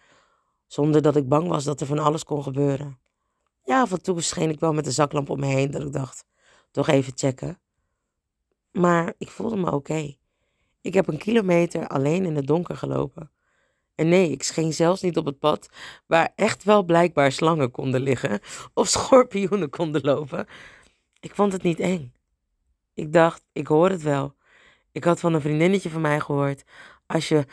Zonder 0.66 1.02
dat 1.02 1.16
ik 1.16 1.28
bang 1.28 1.48
was 1.48 1.64
dat 1.64 1.80
er 1.80 1.86
van 1.86 1.98
alles 1.98 2.24
kon 2.24 2.42
gebeuren. 2.42 2.98
Ja, 3.64 3.80
af 3.80 3.92
en 3.92 4.02
toe 4.02 4.20
scheen 4.20 4.50
ik 4.50 4.60
wel 4.60 4.72
met 4.72 4.84
de 4.84 4.90
zaklamp 4.90 5.30
om 5.30 5.40
me 5.40 5.46
heen 5.46 5.70
dat 5.70 5.82
ik 5.82 5.92
dacht, 5.92 6.26
toch 6.70 6.88
even 6.88 7.12
checken. 7.16 7.60
Maar 8.72 9.14
ik 9.18 9.30
voelde 9.30 9.56
me 9.56 9.72
oké. 9.72 10.16
Ik 10.80 10.94
heb 10.94 11.08
een 11.08 11.18
kilometer 11.18 11.88
alleen 11.88 12.24
in 12.24 12.36
het 12.36 12.46
donker 12.46 12.76
gelopen. 12.76 13.30
En 13.94 14.08
nee, 14.08 14.30
ik 14.30 14.42
scheen 14.42 14.72
zelfs 14.72 15.02
niet 15.02 15.16
op 15.16 15.24
het 15.24 15.38
pad 15.38 15.68
waar 16.06 16.32
echt 16.34 16.64
wel 16.64 16.82
blijkbaar 16.82 17.32
slangen 17.32 17.70
konden 17.70 18.00
liggen 18.00 18.40
of 18.74 18.88
schorpioenen 18.88 19.70
konden 19.70 20.02
lopen. 20.02 20.46
Ik 21.20 21.34
vond 21.34 21.52
het 21.52 21.62
niet 21.62 21.80
eng. 21.80 22.12
Ik 22.94 23.12
dacht, 23.12 23.44
ik 23.52 23.66
hoor 23.66 23.90
het 23.90 24.02
wel. 24.02 24.36
Ik 24.98 25.04
had 25.04 25.20
van 25.20 25.34
een 25.34 25.40
vriendinnetje 25.40 25.90
van 25.90 26.00
mij 26.00 26.20
gehoord: 26.20 26.64
als 27.06 27.28
je 27.28 27.46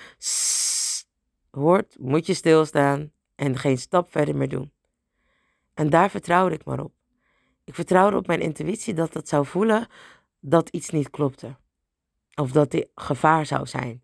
hoort, 1.49 1.95
moet 1.99 2.25
je 2.25 2.33
stilstaan 2.33 3.11
en 3.35 3.57
geen 3.57 3.77
stap 3.77 4.11
verder 4.11 4.35
meer 4.35 4.49
doen. 4.49 4.71
En 5.73 5.89
daar 5.89 6.09
vertrouwde 6.09 6.55
ik 6.55 6.65
maar 6.65 6.79
op. 6.79 6.93
Ik 7.63 7.75
vertrouwde 7.75 8.17
op 8.17 8.27
mijn 8.27 8.41
intuïtie 8.41 8.93
dat 8.93 9.13
het 9.13 9.29
zou 9.29 9.45
voelen 9.45 9.87
dat 10.39 10.69
iets 10.69 10.89
niet 10.89 11.09
klopte. 11.09 11.55
Of 12.35 12.51
dat 12.51 12.73
er 12.73 12.87
gevaar 12.95 13.45
zou 13.45 13.67
zijn. 13.67 14.03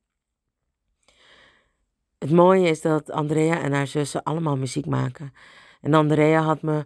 Het 2.17 2.31
mooie 2.31 2.69
is 2.69 2.81
dat 2.81 3.11
Andrea 3.11 3.61
en 3.61 3.73
haar 3.73 3.87
zussen 3.87 4.23
allemaal 4.23 4.57
muziek 4.57 4.85
maken. 4.85 5.33
En 5.81 5.93
Andrea 5.93 6.41
had 6.41 6.61
me 6.61 6.85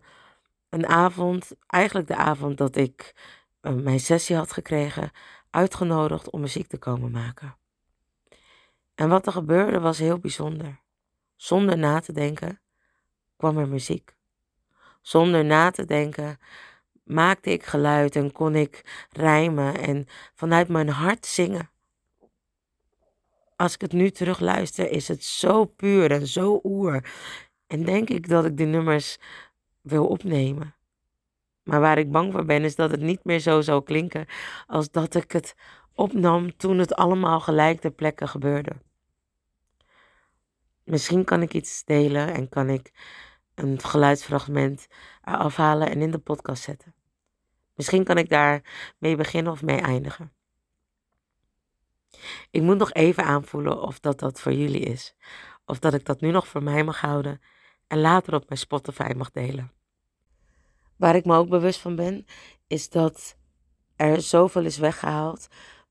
een 0.69 0.87
avond, 0.87 1.51
eigenlijk 1.67 2.07
de 2.07 2.15
avond 2.15 2.57
dat 2.57 2.75
ik 2.75 3.13
uh, 3.61 3.73
mijn 3.73 3.99
sessie 3.99 4.35
had 4.35 4.51
gekregen, 4.51 5.11
uitgenodigd 5.55 6.29
om 6.29 6.41
muziek 6.41 6.67
te 6.67 6.77
komen 6.77 7.11
maken. 7.11 7.55
En 8.95 9.09
wat 9.09 9.25
er 9.25 9.31
gebeurde 9.31 9.79
was 9.79 9.97
heel 9.97 10.19
bijzonder. 10.19 10.79
Zonder 11.35 11.77
na 11.77 11.99
te 11.99 12.11
denken 12.11 12.59
kwam 13.37 13.57
er 13.57 13.67
muziek. 13.67 14.15
Zonder 15.01 15.45
na 15.45 15.71
te 15.71 15.85
denken 15.85 16.39
maakte 17.03 17.51
ik 17.51 17.65
geluid 17.65 18.15
en 18.15 18.31
kon 18.31 18.55
ik 18.55 19.05
rijmen 19.11 19.77
en 19.79 20.07
vanuit 20.33 20.67
mijn 20.67 20.89
hart 20.89 21.25
zingen. 21.25 21.69
Als 23.55 23.73
ik 23.73 23.81
het 23.81 23.93
nu 23.93 24.09
terug 24.09 24.39
luister, 24.39 24.91
is 24.91 25.07
het 25.07 25.23
zo 25.23 25.65
puur 25.65 26.11
en 26.11 26.27
zo 26.27 26.59
oer. 26.63 27.09
En 27.67 27.83
denk 27.83 28.09
ik 28.09 28.29
dat 28.29 28.45
ik 28.45 28.57
de 28.57 28.65
nummers 28.65 29.17
wil 29.81 30.07
opnemen. 30.07 30.75
Maar 31.65 31.79
waar 31.79 31.97
ik 31.97 32.11
bang 32.11 32.31
voor 32.31 32.45
ben, 32.45 32.63
is 32.63 32.75
dat 32.75 32.91
het 32.91 33.01
niet 33.01 33.23
meer 33.23 33.39
zo 33.39 33.61
zou 33.61 33.83
klinken 33.83 34.25
als 34.67 34.91
dat 34.91 35.15
ik 35.15 35.31
het 35.31 35.55
opnam 35.93 36.57
toen 36.57 36.77
het 36.77 36.95
allemaal 36.95 37.39
gelijk 37.39 37.79
ter 37.79 37.91
plekke 37.91 38.27
gebeurde. 38.27 38.71
Misschien 40.83 41.23
kan 41.23 41.41
ik 41.41 41.53
iets 41.53 41.83
delen 41.83 42.33
en 42.33 42.49
kan 42.49 42.69
ik 42.69 42.91
een 43.55 43.79
geluidsfragment 43.79 44.87
afhalen 45.21 45.89
en 45.89 46.01
in 46.01 46.11
de 46.11 46.17
podcast 46.17 46.63
zetten. 46.63 46.93
Misschien 47.73 48.03
kan 48.03 48.17
ik 48.17 48.29
daar 48.29 48.61
mee 48.97 49.15
beginnen 49.15 49.51
of 49.51 49.63
mee 49.63 49.79
eindigen. 49.79 50.33
Ik 52.51 52.61
moet 52.61 52.77
nog 52.77 52.93
even 52.93 53.23
aanvoelen 53.23 53.81
of 53.81 53.99
dat 53.99 54.19
dat 54.19 54.41
voor 54.41 54.53
jullie 54.53 54.81
is. 54.81 55.15
Of 55.65 55.79
dat 55.79 55.93
ik 55.93 56.05
dat 56.05 56.21
nu 56.21 56.31
nog 56.31 56.47
voor 56.47 56.63
mij 56.63 56.83
mag 56.83 57.01
houden 57.01 57.41
en 57.87 57.99
later 57.99 58.33
op 58.33 58.47
mijn 58.47 58.59
Spotify 58.59 59.13
mag 59.15 59.31
delen. 59.31 59.74
Waar 60.97 61.15
ik 61.15 61.25
me 61.25 61.37
ook 61.37 61.49
bewust 61.49 61.79
van 61.79 61.95
ben, 61.95 62.25
is 62.67 62.89
dat 62.89 63.35
er 63.95 64.21
zoveel 64.21 64.65
is 64.65 64.77
weggehaald 64.77 65.47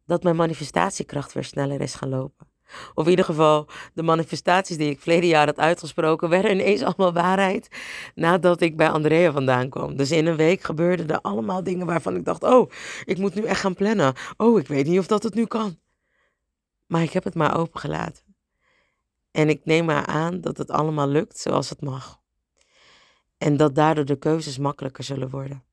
dat 0.06 0.22
mijn 0.22 0.36
manifestatiekracht 0.36 1.32
weer 1.32 1.44
sneller 1.44 1.80
is 1.80 1.94
gaan 1.94 2.08
lopen. 2.08 2.46
Of 2.94 3.04
in 3.04 3.10
ieder 3.10 3.24
geval, 3.24 3.68
de 3.94 4.02
manifestaties 4.02 4.76
die 4.76 4.90
ik 4.90 5.00
verleden 5.00 5.28
jaar 5.28 5.46
had 5.46 5.58
uitgesproken, 5.58 6.28
werden 6.38 6.50
ineens 6.50 6.82
allemaal 6.82 7.12
waarheid 7.12 7.68
nadat 8.14 8.60
ik 8.60 8.76
bij 8.76 8.90
Andrea 8.90 9.32
vandaan 9.32 9.68
kwam. 9.68 9.96
Dus 9.96 10.10
in 10.10 10.26
een 10.26 10.36
week 10.36 10.62
gebeurden 10.62 11.08
er 11.08 11.20
allemaal 11.20 11.62
dingen 11.62 11.86
waarvan 11.86 12.16
ik 12.16 12.24
dacht, 12.24 12.42
oh, 12.42 12.70
ik 13.04 13.18
moet 13.18 13.34
nu 13.34 13.42
echt 13.42 13.60
gaan 13.60 13.74
plannen. 13.74 14.14
Oh, 14.36 14.58
ik 14.58 14.66
weet 14.66 14.86
niet 14.86 14.98
of 14.98 15.06
dat 15.06 15.22
het 15.22 15.34
nu 15.34 15.46
kan. 15.46 15.78
Maar 16.86 17.02
ik 17.02 17.12
heb 17.12 17.24
het 17.24 17.34
maar 17.34 17.58
opengelaten. 17.58 18.22
En 19.30 19.48
ik 19.48 19.64
neem 19.64 19.84
maar 19.84 20.06
aan 20.06 20.40
dat 20.40 20.58
het 20.58 20.70
allemaal 20.70 21.08
lukt 21.08 21.38
zoals 21.38 21.68
het 21.68 21.80
mag. 21.80 22.22
En 23.38 23.56
dat 23.56 23.74
daardoor 23.74 24.04
de 24.04 24.18
keuzes 24.18 24.58
makkelijker 24.58 25.04
zullen 25.04 25.30
worden. 25.30 25.64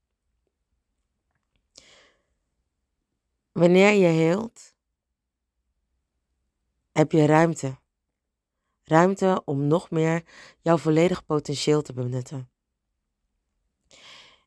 Wanneer 3.51 3.93
je 3.93 4.07
heelt, 4.07 4.73
heb 6.91 7.11
je 7.11 7.25
ruimte. 7.25 7.79
Ruimte 8.83 9.41
om 9.45 9.67
nog 9.67 9.89
meer 9.89 10.23
jouw 10.61 10.77
volledig 10.77 11.25
potentieel 11.25 11.81
te 11.81 11.93
benutten. 11.93 12.49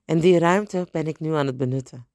En 0.05 0.21
die 0.21 0.39
ruimte 0.39 0.89
ben 0.91 1.07
ik 1.07 1.21
nu 1.21 1.35
aan 1.35 1.47
het 1.47 1.57
benutten. 1.57 2.09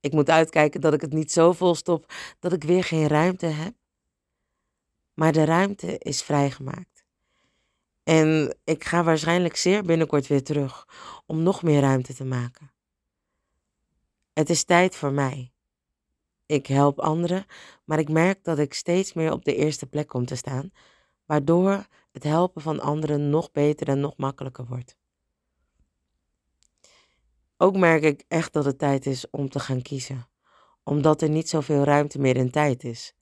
Ik 0.00 0.12
moet 0.12 0.30
uitkijken 0.30 0.80
dat 0.80 0.92
ik 0.92 1.00
het 1.00 1.12
niet 1.12 1.32
zo 1.32 1.52
vol 1.52 1.74
stop 1.74 2.12
dat 2.38 2.52
ik 2.52 2.64
weer 2.64 2.84
geen 2.84 3.06
ruimte 3.06 3.46
heb. 3.46 3.74
Maar 5.14 5.32
de 5.32 5.44
ruimte 5.44 5.98
is 5.98 6.22
vrijgemaakt. 6.22 6.89
En 8.10 8.56
ik 8.64 8.84
ga 8.84 9.04
waarschijnlijk 9.04 9.56
zeer 9.56 9.82
binnenkort 9.82 10.26
weer 10.26 10.42
terug 10.42 10.86
om 11.26 11.42
nog 11.42 11.62
meer 11.62 11.80
ruimte 11.80 12.14
te 12.14 12.24
maken. 12.24 12.72
Het 14.32 14.50
is 14.50 14.64
tijd 14.64 14.96
voor 14.96 15.12
mij. 15.12 15.52
Ik 16.46 16.66
help 16.66 16.98
anderen, 16.98 17.44
maar 17.84 17.98
ik 17.98 18.08
merk 18.08 18.44
dat 18.44 18.58
ik 18.58 18.74
steeds 18.74 19.12
meer 19.12 19.32
op 19.32 19.44
de 19.44 19.54
eerste 19.54 19.86
plek 19.86 20.08
kom 20.08 20.24
te 20.24 20.34
staan, 20.34 20.70
waardoor 21.26 21.86
het 22.12 22.22
helpen 22.22 22.62
van 22.62 22.80
anderen 22.80 23.30
nog 23.30 23.50
beter 23.50 23.88
en 23.88 24.00
nog 24.00 24.16
makkelijker 24.16 24.66
wordt. 24.66 24.96
Ook 27.56 27.76
merk 27.76 28.02
ik 28.02 28.24
echt 28.28 28.52
dat 28.52 28.64
het 28.64 28.78
tijd 28.78 29.06
is 29.06 29.30
om 29.30 29.48
te 29.48 29.60
gaan 29.60 29.82
kiezen, 29.82 30.28
omdat 30.82 31.22
er 31.22 31.30
niet 31.30 31.48
zoveel 31.48 31.82
ruimte 31.82 32.18
meer 32.18 32.36
in 32.36 32.50
tijd 32.50 32.84
is. 32.84 33.14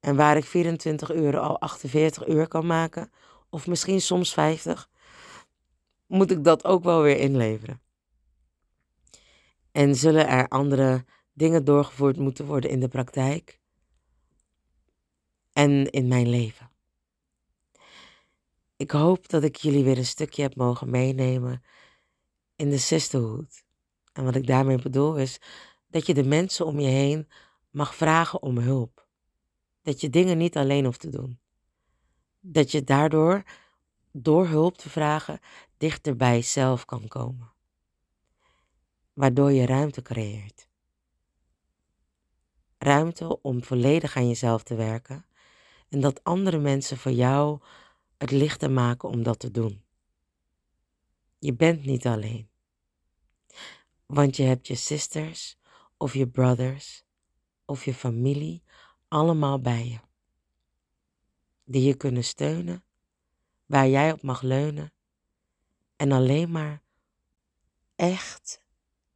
En 0.00 0.16
waar 0.16 0.36
ik 0.36 0.44
24 0.44 1.14
uur 1.14 1.38
al 1.38 1.60
48 1.60 2.26
uur 2.26 2.48
kan 2.48 2.66
maken, 2.66 3.10
of 3.54 3.66
misschien 3.66 4.00
soms 4.00 4.32
50, 4.32 4.90
moet 6.06 6.30
ik 6.30 6.44
dat 6.44 6.64
ook 6.64 6.84
wel 6.84 7.02
weer 7.02 7.18
inleveren. 7.18 7.80
En 9.72 9.96
zullen 9.96 10.28
er 10.28 10.48
andere 10.48 11.04
dingen 11.32 11.64
doorgevoerd 11.64 12.16
moeten 12.16 12.46
worden 12.46 12.70
in 12.70 12.80
de 12.80 12.88
praktijk 12.88 13.60
en 15.52 15.90
in 15.90 16.08
mijn 16.08 16.28
leven. 16.28 16.70
Ik 18.76 18.90
hoop 18.90 19.28
dat 19.28 19.42
ik 19.42 19.56
jullie 19.56 19.84
weer 19.84 19.98
een 19.98 20.06
stukje 20.06 20.42
heb 20.42 20.56
mogen 20.56 20.90
meenemen 20.90 21.62
in 22.56 22.70
de 22.70 22.78
sisterhood. 22.78 23.64
En 24.12 24.24
wat 24.24 24.34
ik 24.34 24.46
daarmee 24.46 24.82
bedoel 24.82 25.16
is 25.16 25.40
dat 25.86 26.06
je 26.06 26.14
de 26.14 26.24
mensen 26.24 26.66
om 26.66 26.80
je 26.80 26.88
heen 26.88 27.28
mag 27.70 27.94
vragen 27.94 28.42
om 28.42 28.58
hulp. 28.58 29.06
Dat 29.82 30.00
je 30.00 30.10
dingen 30.10 30.38
niet 30.38 30.56
alleen 30.56 30.84
hoeft 30.84 31.00
te 31.00 31.10
doen. 31.10 31.42
Dat 32.46 32.70
je 32.70 32.84
daardoor, 32.84 33.42
door 34.12 34.46
hulp 34.46 34.78
te 34.78 34.90
vragen, 34.90 35.40
dichter 35.76 36.16
bij 36.16 36.34
jezelf 36.34 36.84
kan 36.84 37.08
komen. 37.08 37.52
Waardoor 39.12 39.52
je 39.52 39.66
ruimte 39.66 40.02
creëert 40.02 40.68
ruimte 42.84 43.42
om 43.42 43.64
volledig 43.64 44.16
aan 44.16 44.28
jezelf 44.28 44.62
te 44.62 44.74
werken 44.74 45.26
en 45.88 46.00
dat 46.00 46.24
andere 46.24 46.58
mensen 46.58 46.96
voor 46.96 47.12
jou 47.12 47.60
het 48.18 48.30
lichter 48.30 48.70
maken 48.70 49.08
om 49.08 49.22
dat 49.22 49.38
te 49.38 49.50
doen. 49.50 49.84
Je 51.38 51.54
bent 51.54 51.84
niet 51.84 52.06
alleen, 52.06 52.48
want 54.06 54.36
je 54.36 54.42
hebt 54.42 54.66
je 54.66 54.74
sisters 54.74 55.58
of 55.96 56.14
je 56.14 56.28
brothers 56.28 57.04
of 57.64 57.84
je 57.84 57.94
familie 57.94 58.62
allemaal 59.08 59.60
bij 59.60 59.88
je, 59.88 59.98
die 61.64 61.82
je 61.82 61.94
kunnen 61.94 62.24
steunen, 62.24 62.84
waar 63.66 63.88
jij 63.88 64.12
op 64.12 64.22
mag 64.22 64.42
leunen 64.42 64.92
en 65.96 66.12
alleen 66.12 66.50
maar 66.50 66.82
echt 67.96 68.62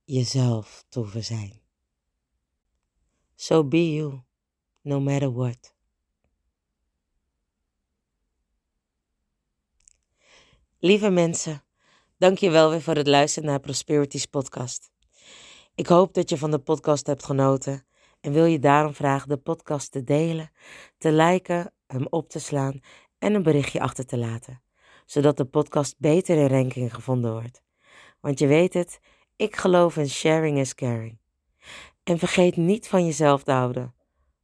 jezelf 0.04 0.84
te 0.88 1.22
zijn. 1.22 1.60
So 3.34 3.64
be 3.64 3.94
you, 3.94 4.20
no 4.80 5.00
matter 5.00 5.32
what. 5.32 5.74
Lieve 10.78 11.10
mensen, 11.10 11.64
dank 12.16 12.38
je 12.38 12.50
wel 12.50 12.70
weer 12.70 12.82
voor 12.82 12.94
het 12.94 13.06
luisteren 13.06 13.48
naar 13.48 13.60
Prosperities 13.60 14.26
podcast. 14.26 14.90
Ik 15.74 15.86
hoop 15.86 16.14
dat 16.14 16.30
je 16.30 16.38
van 16.38 16.50
de 16.50 16.58
podcast 16.58 17.06
hebt 17.06 17.24
genoten 17.24 17.86
en 18.20 18.32
wil 18.32 18.44
je 18.44 18.58
daarom 18.58 18.94
vragen 18.94 19.28
de 19.28 19.36
podcast 19.36 19.92
te 19.92 20.04
delen, 20.04 20.50
te 20.98 21.12
liken, 21.12 21.72
hem 21.88 22.06
op 22.10 22.28
te 22.28 22.38
slaan 22.38 22.80
en 23.18 23.34
een 23.34 23.42
berichtje 23.42 23.80
achter 23.80 24.06
te 24.06 24.18
laten, 24.18 24.62
zodat 25.06 25.36
de 25.36 25.44
podcast 25.44 25.94
beter 25.98 26.36
in 26.36 26.46
ranking 26.46 26.94
gevonden 26.94 27.32
wordt. 27.32 27.62
Want 28.20 28.38
je 28.38 28.46
weet 28.46 28.74
het, 28.74 29.00
ik 29.36 29.56
geloof 29.56 29.96
in 29.96 30.08
sharing 30.08 30.58
is 30.58 30.74
caring. 30.74 31.18
En 32.04 32.18
vergeet 32.18 32.56
niet 32.56 32.88
van 32.88 33.04
jezelf 33.04 33.42
te 33.42 33.52
houden, 33.52 33.94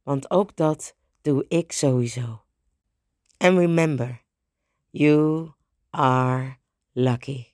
want 0.03 0.31
ook 0.31 0.55
dat 0.55 0.95
doe 1.21 1.45
ik 1.47 1.71
sowieso. 1.71 2.43
And 3.37 3.57
remember, 3.57 4.23
you 4.91 5.51
are 5.89 6.57
lucky. 6.93 7.53